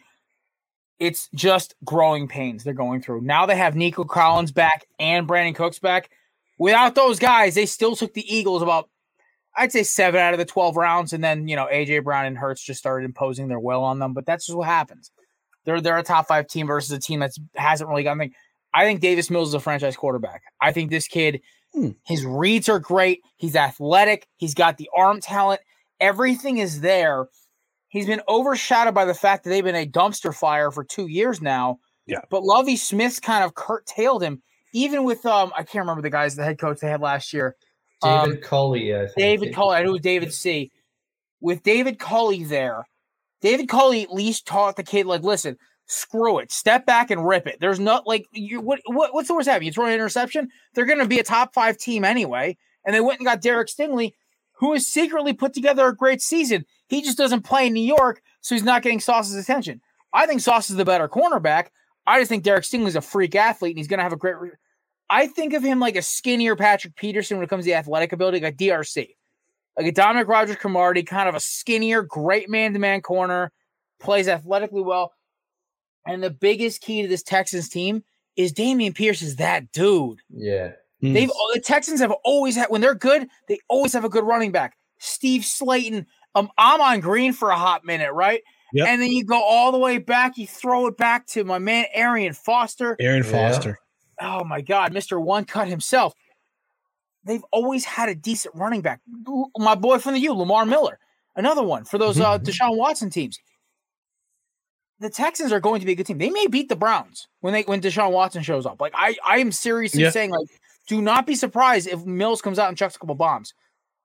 [0.98, 3.22] It's just growing pains they're going through.
[3.22, 6.10] Now they have Nico Collins back and Brandin Cooks back.
[6.58, 8.88] Without those guys, they still took the Eagles about,
[9.56, 11.12] I'd say, seven out of the 12 rounds.
[11.12, 14.14] And then, you know, AJ Brown and Hurts just started imposing their will on them.
[14.14, 15.10] But that's just what happens.
[15.64, 18.34] They're, they're a top five team versus a team that hasn't really got anything.
[18.72, 20.42] I think Davis Mills is a franchise quarterback.
[20.60, 21.40] I think this kid,
[21.72, 21.90] hmm.
[22.04, 23.22] his reads are great.
[23.36, 24.26] He's athletic.
[24.36, 25.60] He's got the arm talent.
[26.00, 27.26] Everything is there.
[27.94, 31.40] He's been overshadowed by the fact that they've been a dumpster fire for two years
[31.40, 31.78] now.
[32.08, 32.22] Yeah.
[32.28, 34.42] But Lovie Smith's kind of curtailed him,
[34.72, 37.54] even with um, I can't remember the guys, the head coach they had last year.
[38.02, 39.14] David Um, Culley, I think.
[39.16, 39.76] David Culley.
[39.76, 40.72] I know was David C.
[41.40, 42.82] With David Culley there,
[43.40, 47.46] David Culley at least taught the kid, like, listen, screw it, step back and rip
[47.46, 47.58] it.
[47.60, 49.66] There's not like you what, what what's the worst happening?
[49.68, 52.56] You throw an interception, they're gonna be a top five team anyway.
[52.84, 54.14] And they went and got Derek Stingley,
[54.58, 56.64] who has secretly put together a great season.
[56.88, 59.80] He just doesn't play in New York, so he's not getting Sauce's attention.
[60.12, 61.68] I think Sauce is the better cornerback.
[62.06, 64.50] I just think Derek Stingley's a freak athlete and he's gonna have a great re-
[65.10, 68.40] I think of him like a skinnier Patrick Peterson when it comes to athletic ability,
[68.40, 69.08] like DRC.
[69.76, 73.50] Like a Dominique Rodgers-Cromartie, kind of a skinnier, great man to man corner,
[74.00, 75.12] plays athletically well.
[76.06, 78.04] And the biggest key to this Texans team
[78.36, 80.20] is Dameon Pierce is that dude.
[80.28, 80.72] Yeah.
[81.00, 84.52] They've the Texans have always had when they're good, they always have a good running
[84.52, 84.76] back.
[84.98, 88.42] Steve Slaton, um, Ahman Green for a hot minute, right?
[88.72, 88.88] Yep.
[88.88, 91.86] And then you go all the way back, you throw it back to my man
[91.94, 92.96] Arian Foster.
[93.00, 93.78] Arian Foster.
[94.20, 95.20] Oh my God, Mr.
[95.20, 96.14] One Cut himself.
[97.24, 99.00] They've always had a decent running back.
[99.56, 100.98] My boy from the U, Lamar Miller,
[101.36, 103.38] another one for those uh, Deshaun Watson teams.
[105.00, 106.18] The Texans are going to be a good team.
[106.18, 108.80] They may beat the Browns when they when Deshaun Watson shows up.
[108.80, 110.10] Like I, I am seriously Yeah.
[110.10, 110.46] saying, like,
[110.86, 113.54] do not be surprised if Mills comes out and chucks a couple bombs,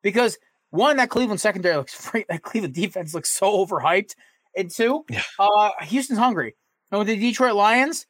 [0.01, 0.37] because
[0.71, 2.25] one, that Cleveland secondary looks free.
[2.29, 4.15] That Cleveland defense looks so overhyped,
[4.55, 5.05] and two,
[5.39, 6.55] uh, Houston's hungry.
[6.91, 8.05] And with the Detroit Lions,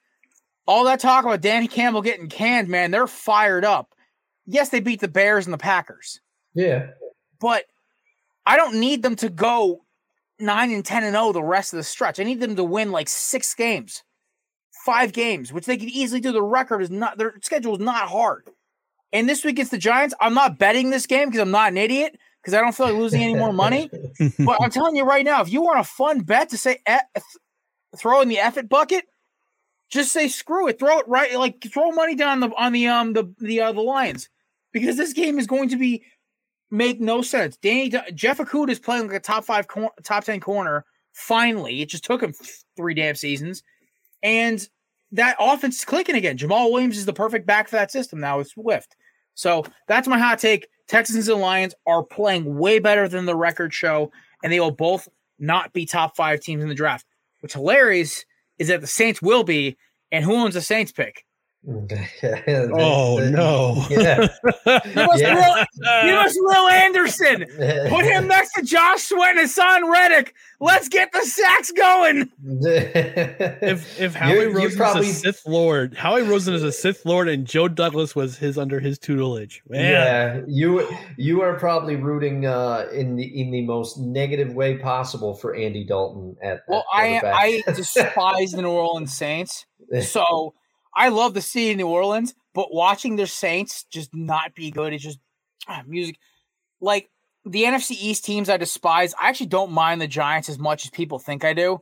[0.67, 3.93] all that talk about Danny Campbell getting canned, man, they're fired up.
[4.45, 6.21] Yes, they beat the Bears and the Packers,
[6.53, 6.87] Yeah.
[7.39, 7.65] but
[8.45, 9.83] I don't need them to go
[10.39, 12.19] nine and ten and zero the rest of the stretch.
[12.19, 14.03] I need them to win like six games,
[14.85, 16.31] five games, which they could easily do.
[16.31, 18.47] The record is not their schedule is not hard.
[19.11, 21.77] And this week against the Giants, I'm not betting this game because I'm not an
[21.77, 23.89] idiot because I don't feel like losing any more money.
[24.39, 27.01] but I'm telling you right now, if you want a fun bet to say th-
[27.97, 29.05] throw in the F it bucket,
[29.89, 33.13] just say screw it, throw it right, like throw money down the on the um
[33.13, 34.29] the the uh, the Lions
[34.71, 36.03] because this game is going to be
[36.71, 37.57] make no sense.
[37.57, 40.85] Danny Jeff Okudah is playing like a top five cor- top ten corner.
[41.13, 42.33] Finally, it just took him
[42.77, 43.63] three damn seasons,
[44.23, 44.67] and
[45.11, 46.37] that offense is clicking again.
[46.37, 48.95] Jamaal Williams is the perfect back for that system now with Swift.
[49.33, 50.67] So that's my hot take.
[50.89, 54.11] Texans and Lions are playing way better than the record show,
[54.43, 57.05] and they will both not be top five teams in the draft.
[57.39, 58.25] What's hilarious
[58.57, 59.77] is that the Saints will be,
[60.11, 61.25] and who owns the Saints pick?
[62.71, 63.85] Oh no!
[63.89, 64.27] Yeah.
[64.85, 65.35] You must, Yeah.
[65.35, 67.45] Will, you must Will Anderson.
[67.89, 70.33] Put him next to Josh Sweat and Haason Reddick.
[70.61, 72.29] Let's get the sacks going.
[72.43, 76.71] if if Howie You're- you're Rosen probably- is a Sith Lord, Howie Roseman is a
[76.71, 79.61] Sith Lord, and Joe Douglas was his under his tutelage.
[79.67, 79.91] Man.
[79.91, 85.35] Yeah, you you are probably rooting uh, in the in the most negative way possible
[85.35, 86.61] for Andy Dalton at.
[86.69, 87.63] Well, at I.
[87.67, 89.65] I despise the New Orleans Saints.
[90.01, 90.53] So
[90.95, 94.93] I love the city of New Orleans, but watching their Saints just not be good,
[94.93, 95.19] it's just
[95.67, 96.17] ah, music.
[96.81, 97.09] Like
[97.45, 99.13] the NFC East teams I despise.
[99.19, 101.79] I actually don't mind the Giants as much as people think I do.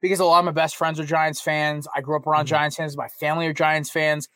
[0.00, 1.88] Because a lot of my best friends are Giants fans.
[1.94, 2.94] I grew up around Giants fans.
[2.94, 4.28] My family are Giants fans.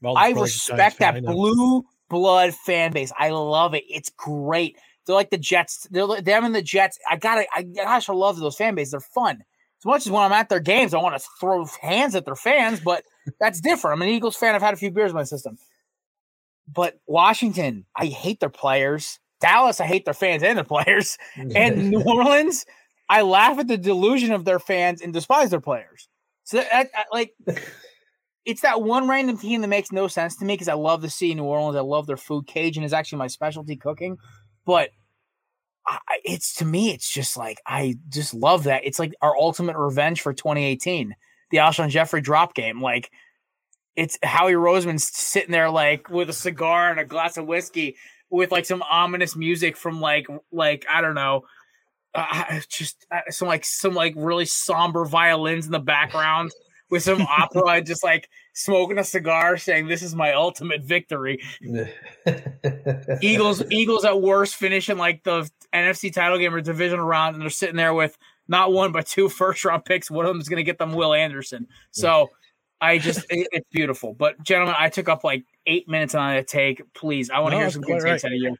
[0.00, 3.12] Well, I Giants respect fan, that I blue blood fan base.
[3.18, 3.84] I love it.
[3.86, 4.78] It's great.
[5.06, 5.86] They're like the Jets.
[5.90, 6.98] They're like them and the Jets.
[7.08, 7.44] I gotta.
[7.54, 8.92] I gosh, I love those fan bases.
[8.92, 9.42] They're fun.
[9.80, 12.36] As much as when I'm at their games, I want to throw hands at their
[12.36, 13.04] fans, but
[13.40, 13.96] that's different.
[13.96, 14.54] I'm an Eagles fan.
[14.54, 15.58] I've had a few beers in my system.
[16.72, 19.18] But Washington, I hate their players.
[19.40, 21.16] Dallas, I hate their fans and their players.
[21.36, 22.64] And New Orleans,
[23.08, 26.08] I laugh at the delusion of their fans and despise their players.
[26.44, 27.34] So that, that- like
[28.44, 31.10] it's that one random team that makes no sense to me because I love the
[31.10, 31.76] city of New Orleans.
[31.76, 32.46] I love their food.
[32.46, 34.18] Cajun is actually my specialty cooking,
[34.64, 34.90] but
[35.86, 38.82] I, I- it's to me, it's just like I just love that.
[38.84, 41.14] It's like our ultimate revenge for 2018,
[41.50, 42.80] the Alshon Jeffery drop game.
[42.80, 43.10] Like
[43.96, 47.96] it's Howie Roseman's sitting there like with a cigar and a glass of whiskey
[48.30, 51.44] with like some ominous music from like like I don't know
[52.14, 56.50] uh, just uh, some like some like really somber violins in the background
[56.90, 61.40] with some opera just like smoking a cigar saying this is my ultimate victory
[63.22, 67.50] eagles eagles at worst finishing like the nfc title game or divisional round and they're
[67.50, 68.18] sitting there with
[68.50, 70.92] not one but two first round picks one of them is going to get them
[70.92, 72.28] will anderson so
[72.82, 76.44] i just it- it's beautiful but gentlemen i took up like eight minutes on a
[76.44, 78.30] take please i want to No, hear some quite good takes right.
[78.30, 78.56] out of you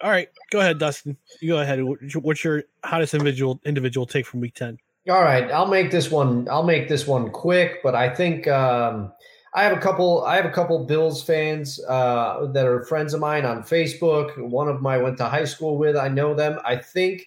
[0.00, 1.16] All right, go ahead, Dustin.
[1.40, 1.82] You go ahead.
[1.82, 4.76] What's your- What's your hottest individual individual take from Week Ten?
[5.08, 6.48] All right, I'll make this one.
[6.50, 9.12] I'll make this one quick, but I think um,
[9.54, 10.24] I have a couple.
[10.24, 14.36] I have a couple Bills fans uh, that are friends of mine on Facebook.
[14.36, 15.96] One of them I went to high school with.
[15.96, 16.58] I know them.
[16.64, 17.26] I think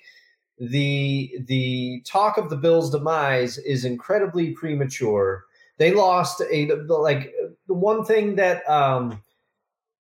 [0.59, 5.45] the the talk of the Bills' demise is incredibly premature.
[5.77, 7.33] They lost a like
[7.67, 9.21] the one thing that um,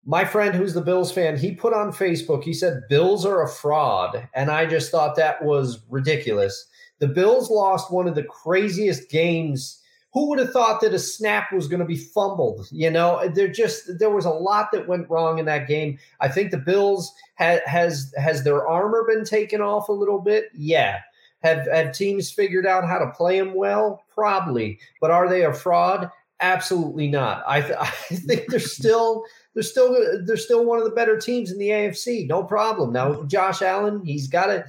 [0.05, 2.43] my friend who's the Bills fan he put on Facebook.
[2.43, 6.67] He said Bills are a fraud, and I just thought that was ridiculous.
[6.99, 9.80] The Bills lost one of the craziest games
[10.13, 12.69] who would have thought that a snap was going to be fumbled?
[12.71, 15.99] You know, there just there was a lot that went wrong in that game.
[16.21, 20.47] I think the Bills ha- has has their armor been taken off a little bit.
[20.55, 21.01] Yeah.
[21.43, 24.05] Have have teams figured out how to play them well?
[24.13, 24.79] Probably.
[25.01, 26.11] But are they a fraud?
[26.41, 27.45] Absolutely not.
[27.47, 31.51] I, th- I think they're still they're still they're still one of the better teams
[31.53, 32.27] in the AFC.
[32.27, 32.93] No problem.
[32.93, 34.65] Now Josh Allen, he's got to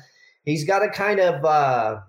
[0.46, 2.02] he's got to kind of uh,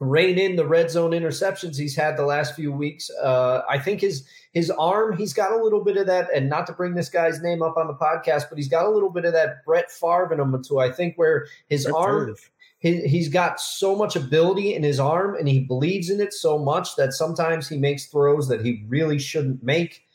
[0.00, 3.10] rein in the red zone interceptions he's had the last few weeks.
[3.22, 6.66] Uh, I think his his arm, he's got a little bit of that, and not
[6.68, 9.24] to bring this guy's name up on the podcast, but he's got a little bit
[9.24, 10.78] of that Brett Favre in him too.
[10.78, 12.34] I think where his Brett arm.
[12.80, 16.60] He, he's got so much ability in his arm and he believes in it so
[16.60, 20.06] much that sometimes he makes throws that he really shouldn't make.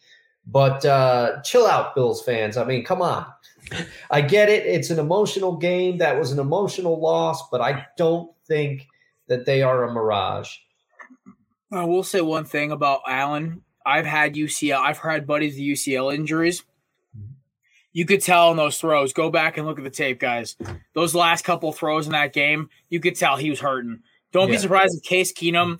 [0.48, 2.56] But uh, chill out, Bills fans.
[2.56, 3.26] I mean, come on.
[4.10, 4.66] I get it.
[4.66, 5.98] It's an emotional game.
[5.98, 8.88] That was an emotional loss, but I don't think
[9.34, 10.56] that they are a mirage.
[11.72, 13.64] I will say one thing about Allen.
[13.86, 14.78] I've had UCL.
[14.80, 16.64] I've had buddies with UCL injuries.
[17.92, 19.14] You could tell in those throws.
[19.14, 20.56] Go back and look at the tape, guys.
[20.94, 24.00] Those last couple throws in that game, you could tell he was hurting.
[24.32, 24.56] Don't yeah.
[24.56, 25.80] be surprised if Case Keenum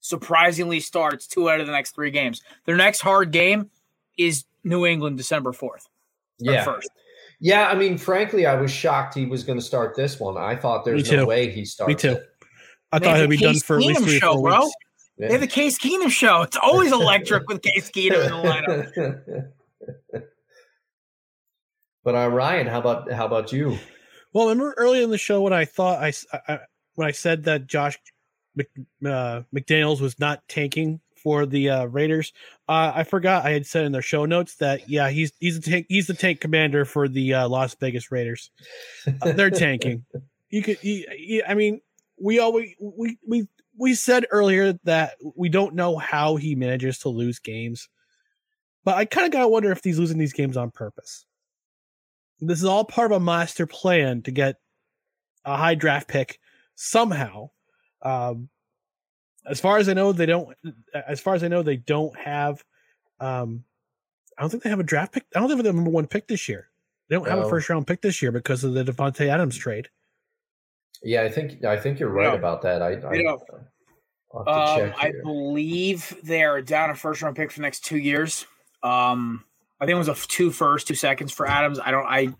[0.00, 2.42] surprisingly starts two out of the next three games.
[2.64, 3.70] Their next hard game
[4.18, 5.88] is New England, December fourth.
[6.38, 6.90] Yeah, first.
[7.40, 10.36] Yeah, I mean, frankly, I was shocked he was going to start this one.
[10.36, 11.88] I thought there's no way he starts.
[11.88, 12.16] Me too.
[12.16, 12.22] It.
[12.94, 14.60] I thought he'd be done for at least three show, bro.
[14.60, 14.74] Weeks.
[15.18, 16.42] They have the Case Keenum show.
[16.42, 19.52] It's always electric with Case Keenum in the
[20.12, 20.22] lineup.
[22.04, 23.78] but uh, Ryan, how about how about you?
[24.32, 26.12] Well, remember earlier in the show when I thought I,
[26.48, 26.60] I
[26.94, 27.98] when I said that Josh
[28.56, 28.68] Mc,
[29.04, 32.32] uh, McDaniels was not tanking for the uh, Raiders.
[32.68, 35.70] Uh, I forgot I had said in their show notes that yeah he's he's the
[35.70, 38.50] tank he's the tank commander for the uh, Las Vegas Raiders.
[39.06, 40.04] Uh, they're tanking.
[40.50, 41.80] You could, you, you, I mean,
[42.20, 43.48] we always we we
[43.78, 47.88] we said earlier that we don't know how he manages to lose games,
[48.84, 51.26] but I kind of gotta wonder if he's losing these games on purpose.
[52.40, 54.56] This is all part of a master plan to get
[55.44, 56.38] a high draft pick
[56.74, 57.50] somehow.
[58.02, 58.48] Um,
[59.46, 60.56] as far as I know, they don't.
[60.94, 62.64] As far as I know, they don't have.
[63.20, 63.64] Um,
[64.36, 65.24] I don't think they have a draft pick.
[65.34, 66.70] I don't think they have a number one pick this year.
[67.08, 69.88] They don't have a first round pick this year because of the Davante Adams trade.
[71.04, 72.38] Yeah, I think I think you're right yeah.
[72.38, 72.82] about that.
[72.82, 73.36] I, I
[74.46, 78.46] um, I believe they're down a first round pick for the next two years.
[78.82, 79.44] Um,
[79.80, 81.78] I think it was a two first, two seconds for Adams.
[81.78, 82.06] I don't.
[82.06, 82.34] I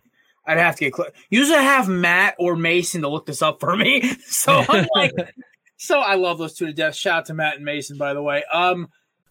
[0.47, 1.11] I'd have to get clear.
[1.31, 4.03] Usually, I have Matt or Mason to look this up for me.
[4.27, 5.13] So I'm like,
[5.77, 6.95] so I love those two to death.
[6.95, 8.43] Shout out to Matt and Mason, by the way.
[8.53, 8.89] Um,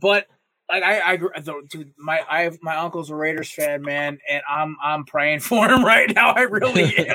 [0.00, 0.26] But
[0.70, 1.16] like I, I,
[1.68, 5.68] dude, my I have my uncle's a Raiders fan, man, and I'm I'm praying for
[5.68, 6.30] him right now.
[6.30, 7.14] I really am.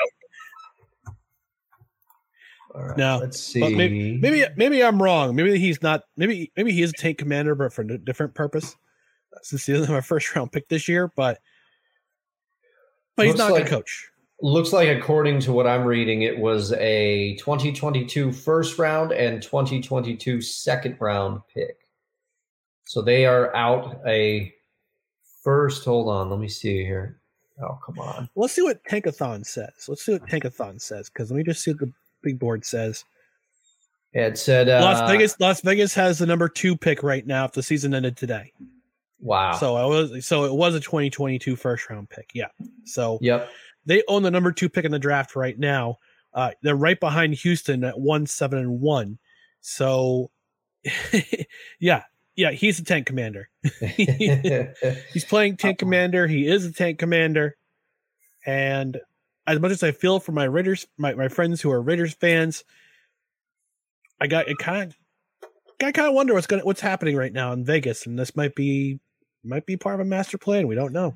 [2.96, 3.60] Now let's see.
[3.60, 5.36] Maybe, maybe, maybe I'm wrong.
[5.36, 6.02] Maybe he's not.
[6.16, 8.76] Maybe maybe he is a tank commander, but for a different purpose.
[9.42, 11.38] Since he doesn't have a first round pick this year, but
[13.16, 14.10] but he's not like, a coach.
[14.40, 20.40] Looks like, according to what I'm reading, it was a 2022 first round and 2022
[20.40, 21.83] second round pick.
[22.84, 24.52] So they are out a
[25.42, 25.84] first.
[25.84, 27.20] Hold on, let me see here.
[27.62, 28.28] Oh, come on.
[28.34, 29.72] Let's see what Tankathon says.
[29.88, 33.04] Let's see what Tankathon says because let me just see what the big board says.
[34.12, 35.38] It said uh, Las Vegas.
[35.40, 38.52] Las Vegas has the number two pick right now if the season ended today.
[39.20, 39.52] Wow.
[39.52, 42.30] So I was so it was a 2022 first round pick.
[42.34, 42.48] Yeah.
[42.84, 43.48] So Yep.
[43.86, 45.98] they own the number two pick in the draft right now.
[46.32, 49.18] Uh, they're right behind Houston at one seven and one.
[49.60, 50.30] So
[51.80, 52.02] yeah,
[52.36, 53.48] yeah, he's a tank commander.
[53.80, 56.26] he's playing tank commander.
[56.26, 57.56] He is a tank commander.
[58.46, 59.00] And
[59.46, 62.64] as much as I feel for my Raiders, my, my friends who are Raiders fans,
[64.20, 64.96] I got it kind of
[65.82, 68.54] I kind of wonder what's going what's happening right now in Vegas, and this might
[68.54, 69.00] be
[69.42, 70.66] might be part of a master plan.
[70.66, 71.14] We don't know.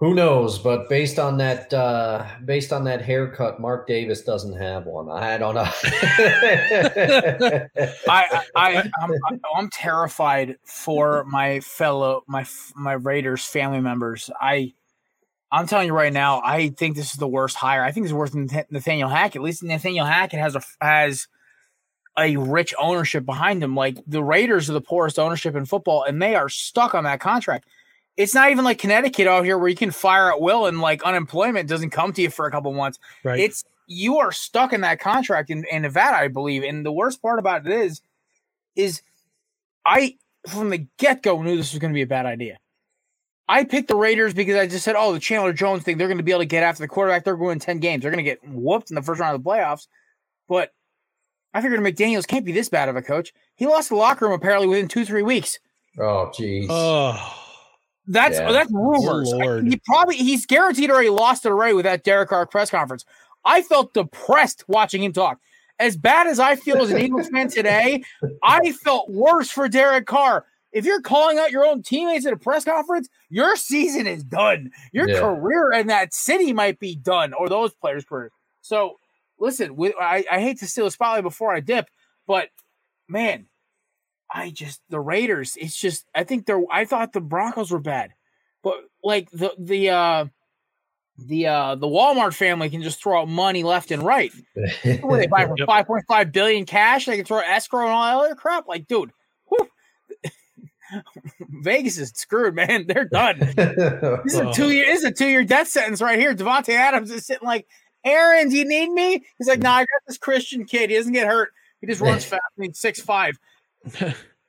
[0.00, 0.60] Who knows?
[0.60, 5.10] But based on that, uh, based on that haircut, Mark Davis doesn't have one.
[5.10, 5.62] I don't know.
[8.08, 12.46] I, I, I'm, I'm terrified for my fellow, my,
[12.76, 14.30] my Raiders family members.
[14.40, 14.72] I,
[15.50, 17.82] I'm telling you right now, I think this is the worst hire.
[17.82, 19.40] I think it's worse than Nathaniel Hackett.
[19.40, 21.26] At least Nathaniel Hackett has a has
[22.18, 23.74] a rich ownership behind him.
[23.74, 27.20] Like the Raiders are the poorest ownership in football, and they are stuck on that
[27.20, 27.66] contract.
[28.18, 31.04] It's not even like Connecticut out here where you can fire at will and like
[31.04, 32.98] unemployment doesn't come to you for a couple months.
[33.22, 33.38] Right.
[33.38, 36.64] It's you are stuck in that contract in, in Nevada, I believe.
[36.64, 38.02] And the worst part about it is,
[38.74, 39.02] is
[39.86, 40.16] I
[40.48, 42.58] from the get go knew this was going to be a bad idea.
[43.48, 46.18] I picked the Raiders because I just said, oh, the Chandler Jones thing, they're going
[46.18, 47.24] to be able to get after the quarterback.
[47.24, 48.02] They're going 10 games.
[48.02, 49.86] They're going to get whooped in the first round of the playoffs.
[50.48, 50.72] But
[51.54, 53.32] I figured McDaniels can't be this bad of a coach.
[53.54, 55.60] He lost the locker room apparently within two, three weeks.
[55.98, 56.66] Oh, jeez.
[56.68, 57.47] Oh,
[58.08, 58.52] that's Yeah.
[58.52, 59.30] that's rumors.
[59.32, 59.68] Good Lord.
[59.68, 63.04] He probably he's guaranteed already lost it already with that Derek Carr press conference.
[63.44, 65.38] I felt depressed watching him talk.
[65.78, 68.02] As bad as I feel as an Eagles fan today,
[68.42, 70.44] I felt worse for Derek Carr.
[70.72, 74.70] If you're calling out your own teammates at a press conference, your season is done.
[74.92, 75.20] Your Yeah.
[75.20, 78.32] career in that city might be done, or those players' careers.
[78.60, 78.96] So,
[79.38, 81.88] listen, we, I, I hate to steal a spotlight before I dip,
[82.26, 82.48] but
[83.08, 83.46] man,
[84.30, 85.56] I just the Raiders.
[85.58, 86.62] It's just I think they're.
[86.70, 88.12] I thought the Broncos were bad,
[88.62, 90.24] but like the the uh
[91.18, 94.32] the uh the Walmart family can just throw out money left and right.
[95.00, 97.06] What they buy for five point five billion cash?
[97.06, 98.68] They can throw escrow and all that other crap.
[98.68, 99.10] Like, dude,
[99.48, 99.68] whew.
[101.62, 102.86] Vegas is screwed, man.
[102.86, 103.38] They're done.
[104.24, 104.86] This is a two year.
[104.86, 106.34] This is a two year death sentence right here.
[106.34, 107.66] Davante Adams is sitting like,
[108.04, 109.24] Aaron, do you need me?
[109.38, 110.90] He's like, No, I got this Christian kid.
[110.90, 111.50] He doesn't get hurt.
[111.80, 112.42] He just runs fast.
[112.60, 113.38] He's six five.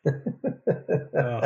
[0.05, 1.41] Oh,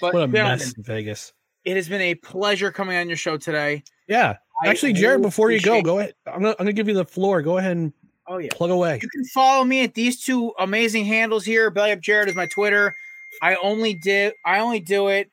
[0.00, 1.32] But what a mess in Vegas.
[1.64, 3.82] it has been a pleasure coming on your show today.
[4.08, 4.36] Yeah.
[4.62, 6.14] I Actually, Jared, before you go, go ahead.
[6.26, 7.40] I'm gonna, I'm gonna give you the floor.
[7.42, 7.92] Go ahead and
[8.28, 8.50] Oh yeah.
[8.52, 8.98] plug away.
[9.02, 11.70] You can follow me at these two amazing handles here.
[11.70, 12.94] Belly Up Jared is my Twitter.
[13.42, 15.30] I only did I only do it.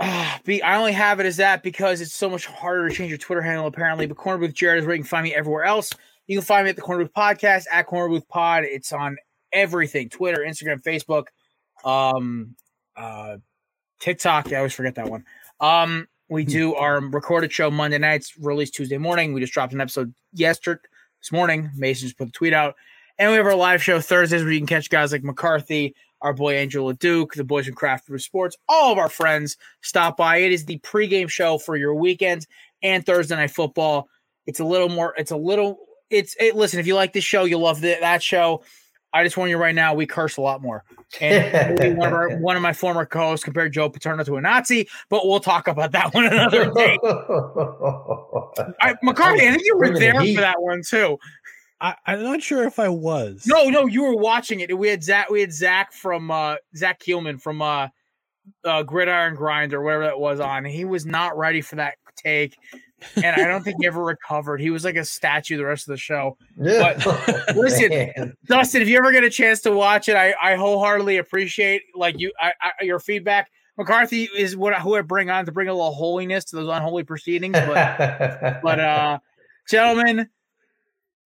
[0.00, 3.10] Ah, be I only have it as that because it's so much harder to change
[3.10, 4.06] your Twitter handle apparently.
[4.06, 5.92] But Corner Booth Jared is where you can find me everywhere else.
[6.26, 8.64] You can find me at the Corner Booth Podcast at Corner Booth Pod.
[8.64, 9.16] It's on
[9.56, 11.24] everything: Twitter, Instagram, Facebook,
[11.84, 12.54] um,
[12.96, 13.38] uh,
[13.98, 14.52] TikTok.
[14.52, 15.24] I always forget that one.
[15.60, 19.32] Um, we do our recorded show Monday nights, release Tuesday morning.
[19.32, 20.80] We just dropped an episode yesterday
[21.20, 21.70] this morning.
[21.76, 22.74] Mason just put the tweet out.
[23.18, 26.34] And we have our live show Thursdays where you can catch guys like McCarthy, our
[26.34, 30.38] boy Angel Duke, the boys from Craft Brew Sports, all of our friends stop by.
[30.38, 32.46] It is the pregame show for your weekend
[32.82, 34.08] and Thursday night football.
[34.46, 35.78] It's a little more, it's a little,
[36.10, 38.62] it's, it, listen, if you like this show, you'll love the, that show.
[39.16, 40.84] I just warn you right now, we curse a lot more.
[41.20, 44.88] And one, of our, one of my former co-hosts compared Joe Paterno to a Nazi,
[45.08, 46.98] but we'll talk about that one another day.
[48.80, 51.18] I, McCarthy, I think you were there for that one too.
[51.80, 53.44] I, I'm not sure if I was.
[53.46, 54.76] No, no, you were watching it.
[54.76, 55.30] We had Zach.
[55.30, 57.88] We had Zach from uh, Zach Keelman from uh,
[58.64, 60.64] uh, Gridiron Grind or whatever that was on.
[60.64, 62.56] He was not ready for that take,
[63.16, 64.60] and I don't think he ever recovered.
[64.60, 66.36] He was like a statue the rest of the show.
[66.56, 67.04] But
[67.56, 68.36] listen, Man.
[68.46, 72.18] Dustin, if you ever get a chance to watch it, I, I wholeheartedly appreciate like
[72.18, 73.50] you I, I, your feedback.
[73.78, 77.04] McCarthy is what who I bring on to bring a little holiness to those unholy
[77.04, 79.18] proceedings, but but uh
[79.68, 80.28] gentlemen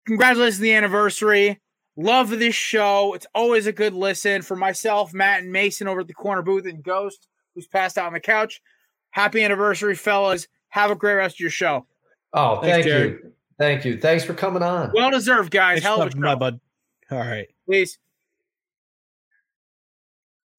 [0.05, 1.59] congratulations on the anniversary
[1.97, 6.07] love this show it's always a good listen for myself matt and mason over at
[6.07, 8.61] the corner booth and ghost who's passed out on the couch
[9.09, 10.47] happy anniversary fellas
[10.77, 11.85] have a great rest of your show
[12.33, 13.11] Oh, Thanks, thank Jared.
[13.23, 13.31] you.
[13.57, 13.97] Thank you.
[13.99, 14.91] Thanks for coming on.
[14.93, 16.59] well deserved guys Thanks hell of a stopping show bud.
[17.09, 17.47] All right.
[17.65, 17.97] please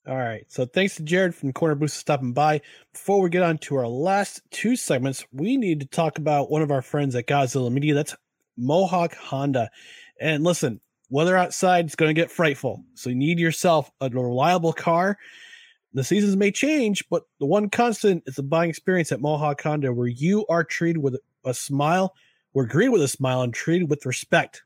[0.08, 0.44] All right.
[0.48, 2.62] So thanks to Jared from Corner Booth for stopping by.
[2.92, 6.62] Before we get on to our last two segments, we need to talk about one
[6.62, 7.92] of our friends at Godzilla Media.
[7.94, 8.16] That's
[8.56, 9.70] Mohawk Honda.
[10.18, 10.80] And listen,
[11.10, 12.82] weather outside is going to get frightful.
[12.94, 15.18] So you need yourself a reliable car.
[15.94, 19.92] The seasons may change, but the one constant is the buying experience at Mohawk Honda,
[19.92, 22.14] where you are treated with a smile,
[22.52, 24.62] we're greeted with a smile, and treated with respect.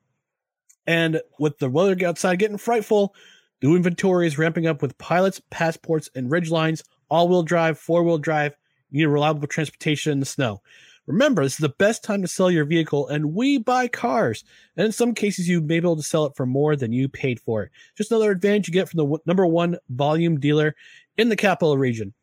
[0.86, 3.14] And with the weather outside getting frightful,
[3.62, 8.02] new inventory is ramping up with pilots, passports, and ridge lines, all wheel drive, four
[8.02, 8.56] wheel drive.
[8.90, 10.60] You need reliable transportation in the snow.
[11.06, 14.44] Remember, this is the best time to sell your vehicle, and we buy cars.
[14.76, 17.08] And in some cases, you may be able to sell it for more than you
[17.08, 17.70] paid for it.
[17.96, 20.76] Just another advantage you get from the w- number one volume dealer
[21.16, 22.14] in the capital region.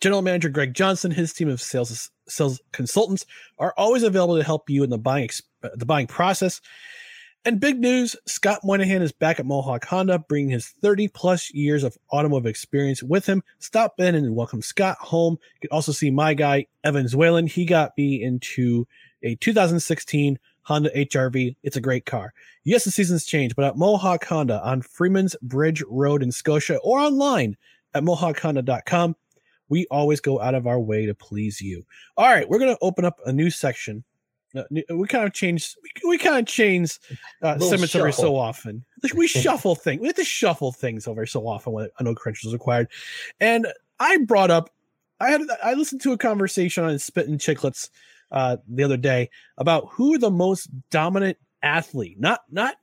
[0.00, 3.24] General Manager Greg Johnson, his team of sales sales consultants
[3.58, 5.28] are always available to help you in the buying
[5.62, 6.60] uh, the buying process.
[7.44, 11.84] And big news, Scott Moynihan is back at Mohawk Honda, bringing his 30 plus years
[11.84, 13.42] of automotive experience with him.
[13.58, 15.38] Stop in and welcome Scott home.
[15.54, 17.46] You can also see my guy, Evans Whalen.
[17.46, 18.86] He got me into
[19.22, 20.38] a 2016
[20.68, 21.56] Honda HRV.
[21.62, 22.34] It's a great car.
[22.62, 26.98] Yes, the season's change, but at Mohawk Honda on Freeman's Bridge Road in Scotia or
[26.98, 27.56] online
[27.94, 29.16] at mohawkhonda.com,
[29.70, 31.86] we always go out of our way to please you.
[32.18, 34.04] All right, we're going to open up a new section.
[34.54, 35.74] Uh, we kind of change.
[35.82, 36.98] We, we kind of change
[37.42, 38.84] uh, Little segments every so often.
[39.14, 40.02] We shuffle things.
[40.02, 42.88] We have to shuffle things over so often when a no credentials required.
[43.40, 43.68] And
[43.98, 44.68] I brought up.
[45.18, 45.42] I had.
[45.64, 47.88] I listened to a conversation on Spittin' Chiclets
[48.30, 52.76] uh, the other day about who the most dominant athlete, not not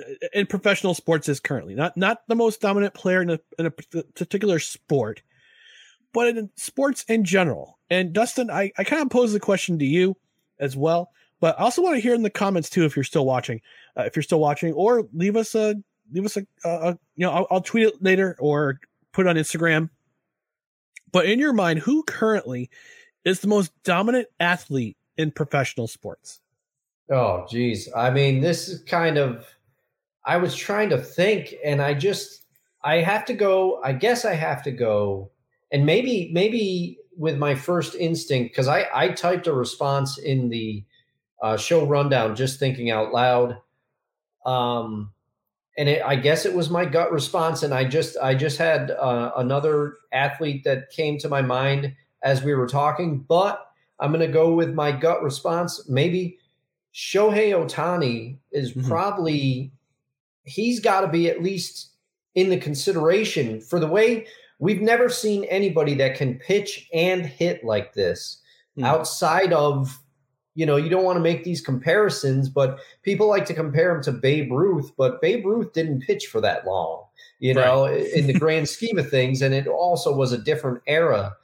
[0.00, 3.66] uh, in professional sports is currently, not not the most dominant player in a, in
[3.66, 5.22] a particular sport,
[6.12, 7.78] but in sports in general.
[7.90, 10.16] And Dustin, I, I kind of pose the question to you
[10.58, 13.26] as well, but I also want to hear in the comments too if you're still
[13.26, 13.60] watching,
[13.98, 15.74] uh, if you're still watching, or leave us a
[16.12, 18.80] leave us a, a, you know I'll, I'll tweet it later or
[19.12, 19.90] put it on Instagram.
[21.12, 22.70] But in your mind, who currently
[23.24, 26.40] is the most dominant athlete in professional sports?
[27.10, 27.88] Oh, geez.
[27.94, 29.46] I mean, this is kind of.
[30.26, 32.42] I was trying to think, and I just.
[32.82, 33.80] I have to go.
[33.82, 35.30] I guess I have to go,
[35.72, 40.84] and maybe maybe with my first instinct because I I typed a response in the
[41.42, 43.58] uh, show rundown just thinking out loud,
[44.44, 45.12] um,
[45.76, 48.90] and it, I guess it was my gut response, and I just I just had
[48.90, 51.94] uh, another athlete that came to my mind
[52.24, 53.66] as we were talking, but
[54.00, 55.88] I'm going to go with my gut response.
[55.88, 56.38] Maybe
[56.94, 58.88] Shohei Ohtani is mm-hmm.
[58.88, 59.72] probably
[60.44, 61.90] he's got to be at least
[62.34, 64.26] in the consideration for the way
[64.58, 68.40] we've never seen anybody that can pitch and hit like this
[68.76, 68.84] hmm.
[68.84, 69.98] outside of
[70.54, 74.02] you know you don't want to make these comparisons but people like to compare him
[74.02, 77.04] to Babe Ruth but Babe Ruth didn't pitch for that long
[77.38, 81.34] you know in the grand scheme of things and it also was a different era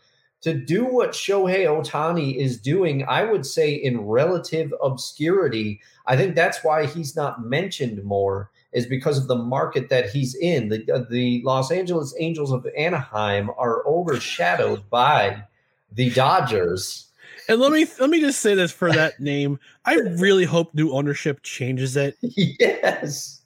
[0.42, 5.80] to do what Shohei Ohtani is doing, I would say in relative obscurity.
[6.06, 10.34] I think that's why he's not mentioned more, is because of the market that he's
[10.34, 10.68] in.
[10.68, 15.44] The, uh, the Los Angeles Angels of Anaheim are overshadowed by
[15.92, 17.06] the Dodgers.
[17.48, 19.58] And let me let me just say this for that name.
[19.84, 22.16] I really hope new ownership changes it.
[22.22, 23.39] Yes.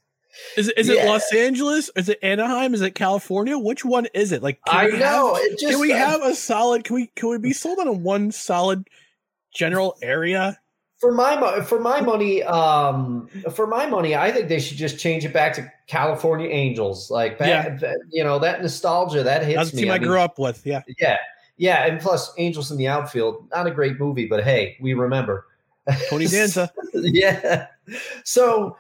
[0.56, 1.04] Is it is it Yeah.
[1.10, 1.90] Los Angeles?
[1.96, 2.74] Is it Anaheim?
[2.74, 3.58] Is it California?
[3.58, 4.42] Which one is it?
[4.42, 6.84] Like I know, Have, it just- can we have a solid?
[6.84, 8.88] Can we can we be sold on a one solid
[9.54, 10.58] general area?
[11.00, 15.24] For my for my money, um, for my money, I think they should just change
[15.24, 17.10] it back to California Angels.
[17.10, 19.82] Like, that, that- you know, that nostalgia that hits That's the me.
[19.82, 20.64] team I, mean, grew up with.
[20.64, 20.82] Yeah.
[20.98, 21.18] Yeah,
[21.58, 25.46] yeah, and plus Angels in the outfield, not a great movie, but hey, we remember.
[26.08, 26.72] Tony Danza.
[26.94, 27.66] yeah.
[28.24, 28.76] So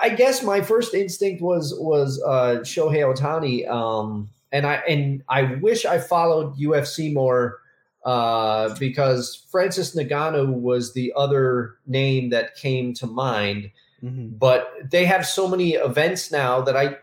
[0.00, 3.68] I guess my first instinct was was uh Shohei Ohtani.
[3.68, 7.60] Um and I and I wish I followed UFC more
[8.04, 13.70] uh because Francis Ngannou was the other name that came to mind.
[14.38, 16.96] But they have so many events now that I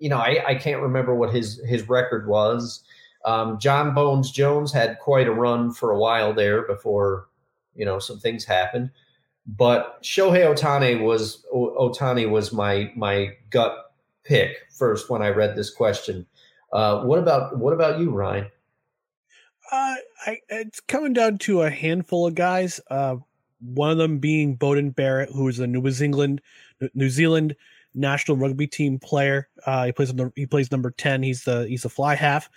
[0.00, 2.82] you know, I, I can't remember what his his record was.
[3.24, 7.28] Um, Jon Bones Jones had quite a run for a while there before
[7.74, 8.90] you know some things happened.
[9.56, 13.92] But Shohei Ohtani was O- Ohtani was my my gut
[14.24, 16.26] pick first when I read this question.
[16.72, 18.46] Uh, what about what about you, Ryan?
[19.72, 19.94] Uh,
[20.26, 22.80] I, it's coming down to a handful of guys.
[22.90, 23.16] Uh,
[23.60, 26.40] one of them being Beauden Barrett, who is a New Zealand
[26.94, 27.56] New Zealand
[27.94, 29.48] national rugby team player.
[29.66, 31.22] Uh, he plays he plays number ten.
[31.22, 32.48] He's the he's the fly half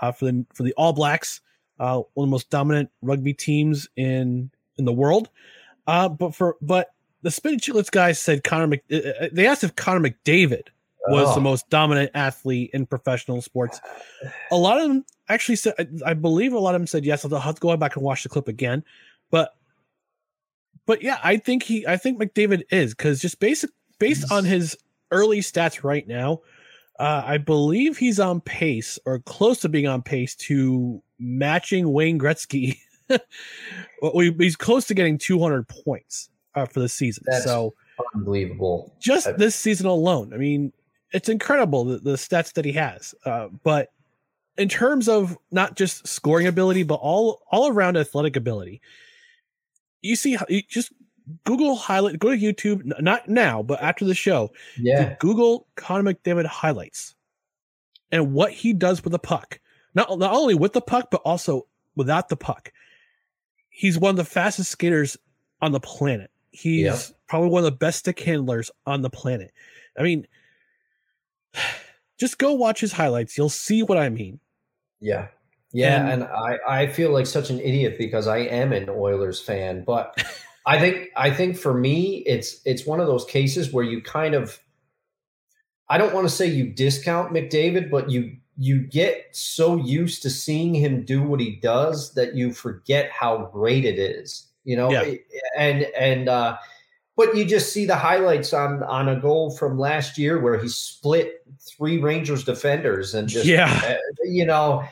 [0.00, 1.40] uh, for the for the All Blacks.
[1.78, 5.28] Uh, one of the most dominant rugby teams in in the world.
[5.90, 8.68] Uh, but for but the Spittin' Chiclets guys said Connor.
[8.68, 10.68] Mc, uh, uh, they asked if Connor McDavid
[11.08, 11.34] was Oh.
[11.34, 13.80] the most dominant athlete in professional sports.
[14.52, 17.24] A lot of them actually said, I, I believe a lot of them said yes.
[17.24, 18.84] I'll have to go back and watch the clip again,
[19.32, 19.54] but
[20.86, 24.76] but yeah, I think he, I think McDavid is because just basic based on his
[25.10, 26.40] early stats right now,
[27.00, 32.18] uh, I believe he's on pace or close to being on pace to matching Wayne
[32.20, 32.78] Gretzky.
[34.02, 37.24] Well, we- he's close to getting 200 points uh, for the season.
[37.26, 37.74] That's so
[38.14, 38.94] unbelievable.
[39.00, 40.72] Just this season alone, I mean,
[41.12, 43.14] it's incredible the, the stats that he has.
[43.24, 43.92] Uh, but
[44.56, 48.80] in terms of not just scoring ability, but all all around athletic ability,
[50.02, 50.92] you see, you just
[51.44, 54.50] Google highlight, go to YouTube, not now, but after the show.
[54.78, 55.16] Yeah.
[55.20, 57.14] Google Connor McDavid highlights
[58.10, 59.60] and what he does with the puck.
[59.94, 61.66] Not, not only with the puck, but also
[61.96, 62.72] without the puck.
[63.80, 65.16] He's one of the fastest skaters
[65.62, 66.30] on the planet.
[66.50, 66.98] He's Yeah.
[67.28, 69.52] probably one of the best stick handlers on the planet.
[69.98, 70.26] I mean,
[72.20, 73.38] just go watch his highlights.
[73.38, 74.38] You'll see what I mean.
[75.00, 75.28] Yeah.
[75.72, 79.40] Yeah, And- and, I, I feel like such an idiot because I am an Oilers
[79.40, 80.22] fan, but
[80.66, 84.34] I think I think for me it's it's one of those cases where you kind
[84.34, 84.58] of
[85.88, 90.28] I don't want to say you discount McDavid, but you you get so used to
[90.28, 94.48] seeing him do what he does that you forget how great it is.
[94.64, 95.14] You know, Yeah.
[95.56, 96.58] and and uh
[97.16, 100.68] but you just see the highlights on on a goal from last year where he
[100.68, 103.72] split three Rangers defenders and just Yeah.
[103.82, 104.84] uh, you know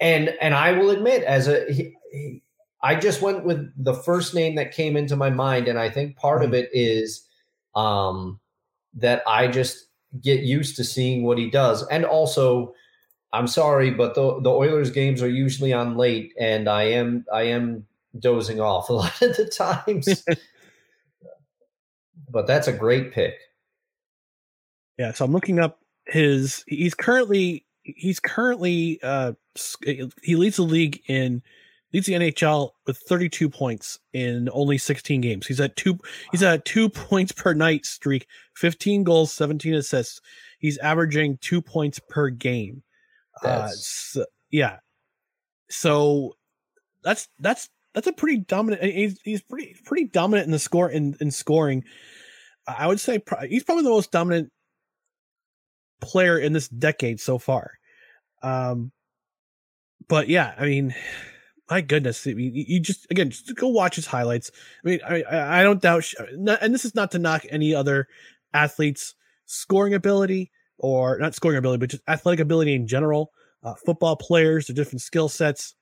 [0.00, 2.42] and and I will admit as a he, he-
[2.82, 6.16] I just went with the first name that came into my mind and I think
[6.16, 7.24] part of it is
[7.76, 8.40] um
[8.94, 9.86] that I just
[10.20, 12.74] get used to seeing what he does and also
[13.34, 17.42] I'm sorry but the the Oilers games are usually on late and I am I
[17.42, 17.86] am
[18.18, 20.24] dozing off a lot of the times
[22.30, 23.34] but that's a great pick
[24.98, 26.64] Yeah, so I'm looking up his.
[26.66, 29.32] He's currently he's currently uh
[30.22, 31.42] he leads the league in
[31.92, 35.46] leads the NHL with 32 points in only 16 games.
[35.46, 35.98] He's at two
[36.32, 40.20] he's at two points per night streak, 15 goals, 17 assists.
[40.58, 42.82] He's averaging two points per game.
[43.42, 44.78] Uh, so- yeah.
[45.70, 46.36] So
[47.02, 48.82] that's that's that's a pretty dominant.
[48.82, 51.84] He's, he's pretty pretty dominant in the score in in scoring.
[52.66, 54.50] I would say pro- he's probably the most dominant
[56.00, 57.72] player in this decade so far.
[58.42, 58.92] Um,
[60.08, 60.94] but yeah, I mean,
[61.70, 64.50] my goodness, I mean, you just again just go watch his highlights.
[64.84, 68.06] I mean, I I I don't doubt, and this is not to knock any other
[68.52, 69.14] athletes'
[69.46, 73.30] scoring ability or not scoring ability, but just athletic ability in general.
[73.62, 75.74] Uh, football players, their different skill sets.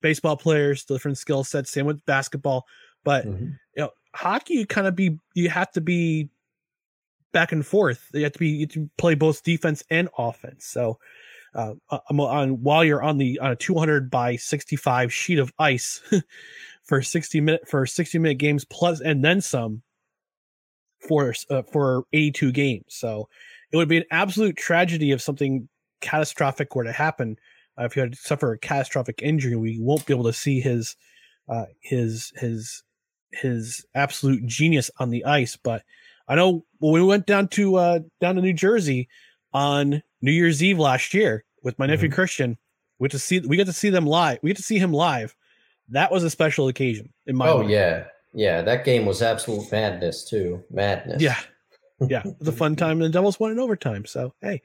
[0.00, 1.70] Baseball players, different skill sets.
[1.70, 2.66] Same with basketball,
[3.02, 6.28] but you know, hockey, you kind of be you have to be
[7.32, 8.08] back and forth.
[8.12, 10.66] You have to be you have to play both defense and offense.
[10.66, 10.98] So,
[11.54, 11.74] uh,
[12.08, 16.00] I'm on while you're on the on a 200 by 65 sheet of ice
[16.84, 19.82] for 60 minute for 60 minute games plus and then some
[21.06, 22.84] for uh, for 82 games.
[22.88, 23.28] So,
[23.72, 25.68] it would be an absolute tragedy if something
[26.00, 27.36] catastrophic were to happen.
[27.78, 30.60] Uh, if he had to suffer a catastrophic injury, we won't be able to see
[30.60, 30.96] his
[31.48, 32.82] uh, his his
[33.32, 35.56] his absolute genius on the ice.
[35.56, 35.82] But
[36.28, 39.08] I know when we went down to uh, down to New Jersey
[39.52, 42.56] on New Year's Eve last year with my nephew Christian,
[42.98, 44.38] we to see we get to see them live.
[44.42, 45.34] We get to see him live.
[45.90, 47.70] That was a special occasion in my oh mind.
[47.70, 51.38] yeah yeah that game was absolute madness too madness Yeah.
[52.00, 52.22] Yeah.
[52.24, 54.04] It was a fun time and the Devils won in overtime.
[54.04, 54.62] So hey.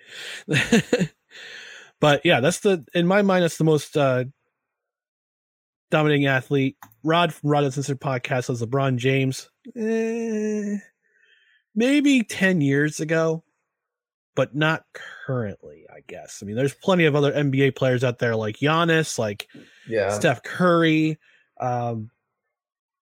[1.99, 4.25] but yeah, that's the in my mind, that's the most uh
[5.89, 6.77] dominating athlete.
[7.03, 9.49] Rod from Rod podcast was LeBron James.
[9.75, 10.77] Eh,
[11.75, 13.43] maybe 10 years ago,
[14.35, 14.83] but not
[15.25, 16.39] currently, I guess.
[16.41, 19.47] I mean, there's plenty of other NBA players out there like Giannis, like
[19.87, 20.09] Yeah.
[20.09, 21.17] Steph Curry.
[21.59, 22.09] Um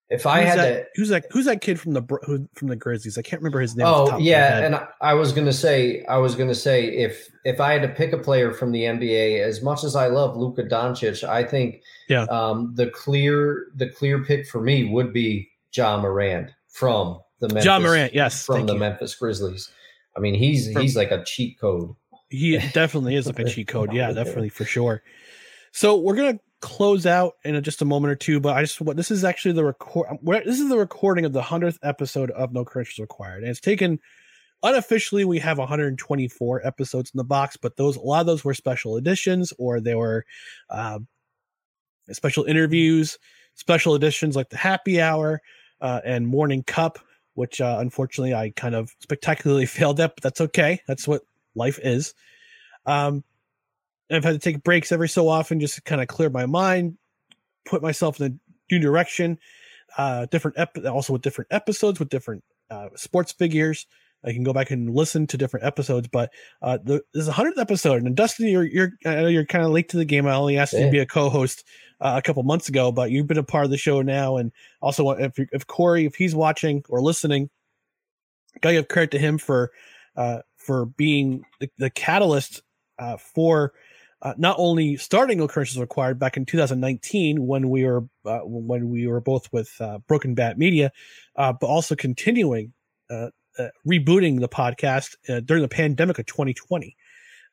[0.09, 2.67] If I who's had that, to- who's that who's that kid from the who, from
[2.67, 3.17] the Grizzlies?
[3.17, 3.85] I can't remember his name.
[3.85, 6.85] Oh top of my yeah, and I, I was gonna say, I was gonna say,
[6.85, 10.07] if if I had to pick a player from the NBA, as much as I
[10.07, 15.13] love Luka Doncic, I think yeah, um, the clear the clear pick for me would
[15.13, 18.79] be John Morant from the Memphis, Ja Morant, yes, from the you.
[18.79, 19.69] Memphis Grizzlies.
[20.17, 21.93] I mean, he's From- he's like a cheat code.
[22.31, 23.93] He definitely is like a cheat code.
[23.93, 25.01] Yeah, definitely for sure.
[25.71, 28.97] So we're gonna close out in just a moment or two, but I just what
[28.97, 30.19] this is actually the record.
[30.23, 33.99] This is the recording of the hundredth episode of No Credentials Required, and it's taken
[34.63, 35.25] unofficially.
[35.25, 38.97] We have 124 episodes in the box, but those a lot of those were special
[38.97, 40.25] editions or they were
[40.69, 40.99] uh,
[42.11, 43.17] special interviews,
[43.55, 45.41] special editions like the Happy Hour
[45.81, 46.99] uh, and Morning Cup,
[47.35, 50.81] which uh, unfortunately I kind of spectacularly failed at, but that's okay.
[50.87, 51.21] That's what
[51.55, 52.13] life is.
[52.85, 53.23] Um,
[54.11, 56.97] I've had to take breaks every so often just to kind of clear my mind,
[57.65, 59.37] put myself in a new direction.
[59.97, 63.87] Uh, different ep- also with different episodes with different uh, sports figures.
[64.23, 66.31] I can go back and listen to different episodes, but
[66.61, 68.03] uh, the, this is a hundredth episode.
[68.03, 70.27] And Dustin, you're you're I know you're kind of late to the game.
[70.27, 71.63] I only asked you to be a co-host
[72.01, 74.37] uh, a couple months ago, but you've been a part of the show now.
[74.37, 77.49] And also, if if Corey, if he's watching or listening,
[78.61, 79.71] gotta give credit to him for
[80.17, 82.61] uh, for being the, the catalyst
[82.99, 83.73] uh, for
[84.21, 89.07] uh, not only starting occurrences required back in 2019 when we were uh, when we
[89.07, 90.91] were both with uh, Broken Bat Media,
[91.35, 92.73] uh, but also continuing
[93.09, 95.15] uh, uh, rebooting the podcast
[95.45, 96.95] during the pandemic of 2020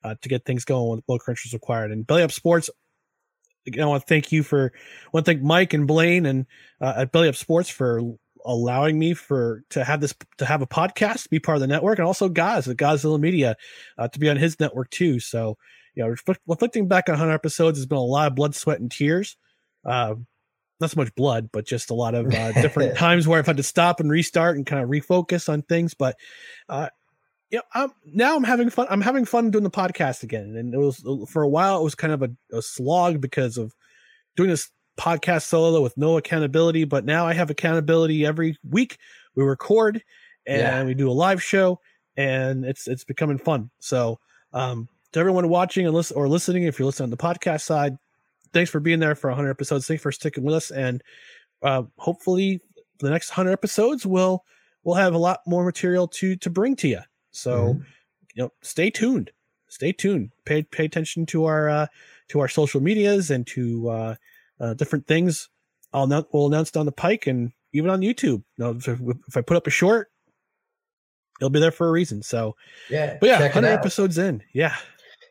[0.05, 1.93] uh, to get things going with low credentials required.
[1.93, 2.69] And Belly Up Sports,
[3.67, 6.47] again, I want to thank you for, I want to thank Mike and Blaine and
[6.81, 8.01] at Belly Up Sports for
[8.45, 11.99] allowing me for to have this to have a podcast, be part of the network,
[11.99, 13.57] and also Gaz, the Godzilla Media,
[14.13, 15.19] to be on his network too.
[15.19, 15.59] So,
[15.97, 18.79] you know, reflect, reflecting back on 100 episodes has been a lot of blood, sweat,
[18.79, 19.37] and tears.
[19.85, 20.15] Uh,
[20.79, 23.57] not so much blood, but just a lot of uh, different times where I've had
[23.57, 25.95] to stop and restart and kind of refocus on things.
[25.95, 26.17] But
[26.69, 26.89] uh,
[27.51, 28.87] you know, I'm, now I'm having fun.
[28.91, 30.55] I'm having fun doing the podcast again.
[30.57, 33.75] And it was for a while, it was kind of a, a slog because of
[34.37, 36.85] doing this podcast solo with no accountability.
[36.85, 38.99] But now I have accountability every week.
[39.35, 40.03] We record
[40.47, 40.85] and Yeah.
[40.85, 41.81] we do a live show,
[42.17, 43.71] and it's it's becoming fun.
[43.79, 44.19] So,
[44.53, 47.97] um, to everyone watching and listen or listening, if you're listening on the podcast side,
[48.53, 49.87] thanks for being there for 100 episodes.
[49.87, 51.03] Thanks for sticking with us, and
[51.63, 52.61] uh, hopefully
[52.99, 54.45] the next 100 episodes will
[54.85, 57.01] we'll have a lot more material to to bring to you.
[57.33, 57.85] So, Mhm.
[58.35, 59.31] you know, stay tuned.
[59.69, 60.31] Stay tuned.
[60.45, 61.87] Pay pay attention to our uh,
[62.29, 64.15] to our social medias and to uh,
[64.61, 65.49] uh, different things.
[65.93, 68.43] I'll announce, we'll announce down the pike and even on YouTube.
[68.57, 70.11] You know, if, if I put up a short,
[71.41, 72.23] it'll be there for a reason.
[72.23, 72.57] So,
[72.91, 73.79] Yeah, but yeah, 100 out.
[73.79, 74.43] episodes in.
[74.53, 74.77] Yeah.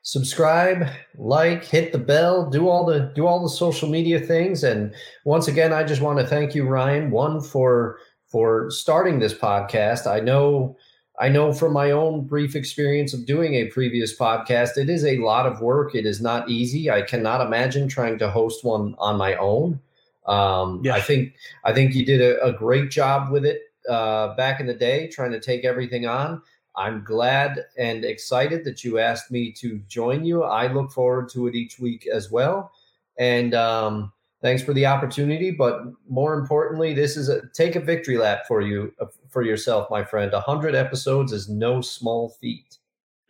[0.05, 0.87] Subscribe
[1.17, 4.63] like hit the bell do all the do all the social media things.
[4.63, 4.93] And
[5.25, 10.05] once again i just want to thank you ryan one for for starting this podcast.
[10.05, 10.77] I know
[11.19, 15.17] i know from my own brief experience of doing a previous podcast it is a
[15.17, 15.95] lot of work.
[15.95, 16.91] It is not easy.
[16.91, 19.79] I cannot imagine trying to host one on my own.
[20.27, 20.95] Um, yeah.
[20.95, 21.33] i think
[21.63, 25.07] i think you did a, a great job with it uh, back in the day
[25.07, 26.41] trying to take everything on
[26.77, 30.43] I'm glad and excited that you asked me to join you.
[30.43, 32.71] I look forward to it each week as well.
[33.17, 34.11] And um,
[34.41, 35.51] thanks for the opportunity.
[35.51, 39.89] But more importantly, this is a take a victory lap for you uh, for yourself,
[39.89, 40.33] my friend.
[40.33, 42.77] A hundred episodes is no small feat.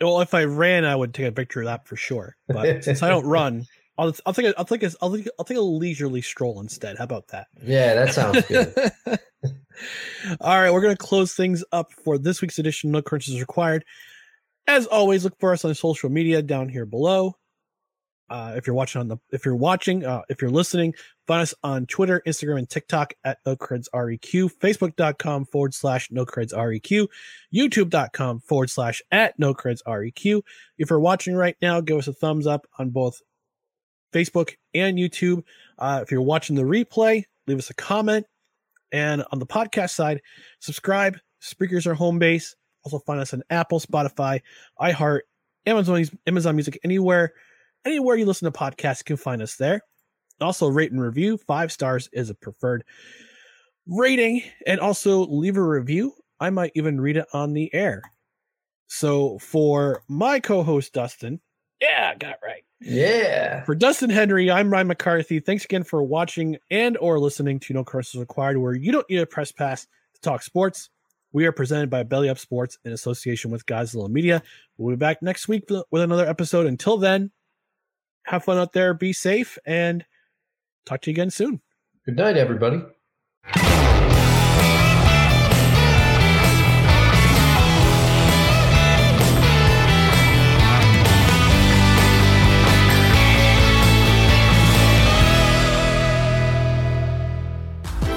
[0.02, 2.36] Well, if I ran, I would take a victory lap for sure.
[2.48, 3.66] But since I don't run,
[3.98, 6.98] I'll I'll take a, I'll take a, I'll take, I'll take a leisurely stroll instead.
[6.98, 7.48] How about that?
[7.64, 8.74] Yeah, that sounds good.
[10.42, 12.92] All right, we're going to close things up for this week's edition.
[12.92, 13.86] No crunches required.
[14.68, 17.36] As always, look for us on social media down here below.
[18.28, 20.96] Uh, if you're watching on the, if you're watching, uh, if you're listening,
[21.28, 26.26] find us on Twitter, Instagram, and TikTok at No Creds REQ, Facebook.com forward slash No
[26.26, 27.08] Creds REQ,
[27.54, 30.42] YouTube.com forward slash at No Creds REQ.
[30.80, 33.22] If you're watching right now, give us a thumbs up on both
[34.12, 35.44] Facebook and YouTube.
[35.78, 38.26] Uh, if you're watching the replay, leave us a comment.
[38.96, 40.22] And on the podcast side,
[40.60, 41.18] subscribe.
[41.42, 42.56] Spreaker's our home base.
[42.86, 44.40] Also find us on Apple, Spotify,
[44.80, 45.22] iHeart,
[45.66, 47.34] Amazon, Amazon Music, anywhere,
[47.84, 49.82] anywhere you listen to podcasts, you can find us there.
[50.40, 51.38] Also, rate and review.
[51.38, 52.86] Five stars is a preferred
[53.86, 54.44] rating.
[54.66, 56.14] And also leave a review.
[56.40, 58.02] I might even read it on the air.
[58.88, 61.42] So for my co-host Dustin,
[61.82, 62.64] yeah, got right.
[62.86, 63.64] Yeah.
[63.64, 65.40] For Dustin Henry, I'm Ryan McCarthy.
[65.40, 69.18] Thanks again for watching and or listening to No Curses Required, where you don't need
[69.18, 70.90] a press pass to talk sports.
[71.34, 74.44] We are presented by Belly Up Sports in association with Godzilla Media.
[74.78, 76.68] We'll be back next week with another episode.
[76.68, 77.32] Until then,
[78.24, 80.06] have fun out there, be safe, and
[80.86, 81.62] talk to you again soon.
[82.06, 82.84] Good night, everybody.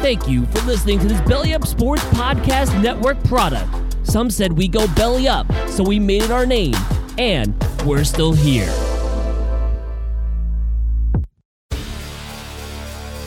[0.08, 3.68] Thank you for listening to this Belly Up Sports Podcast Network product.
[4.04, 6.74] Some said we go belly up, so we made it our name,
[7.18, 7.54] and
[7.84, 8.72] we're still here.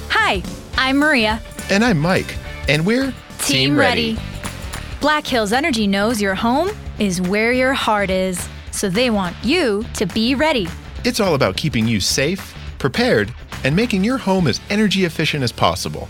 [0.09, 0.41] Hi,
[0.75, 1.39] I'm Maria.
[1.69, 2.35] And I'm Mike.
[2.67, 4.17] And we're Team, ready.
[5.01, 9.85] Black Hills Energy knows your home is where your heart is, so they want you
[9.93, 10.67] to be ready.
[11.05, 13.31] It's all about keeping you safe, prepared,
[13.63, 16.09] and making your home as energy efficient as possible.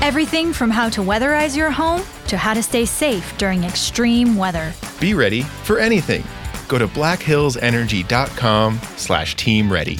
[0.00, 4.72] Everything from how to weatherize your home to how to stay safe during extreme weather.
[5.00, 6.24] Be ready for anything.
[6.68, 9.98] Go to blackhillsenergy.com slash team ready.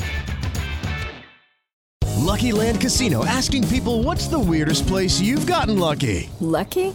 [2.28, 6.28] Lucky Land Casino asking people what's the weirdest place you've gotten lucky?
[6.40, 6.94] Lucky?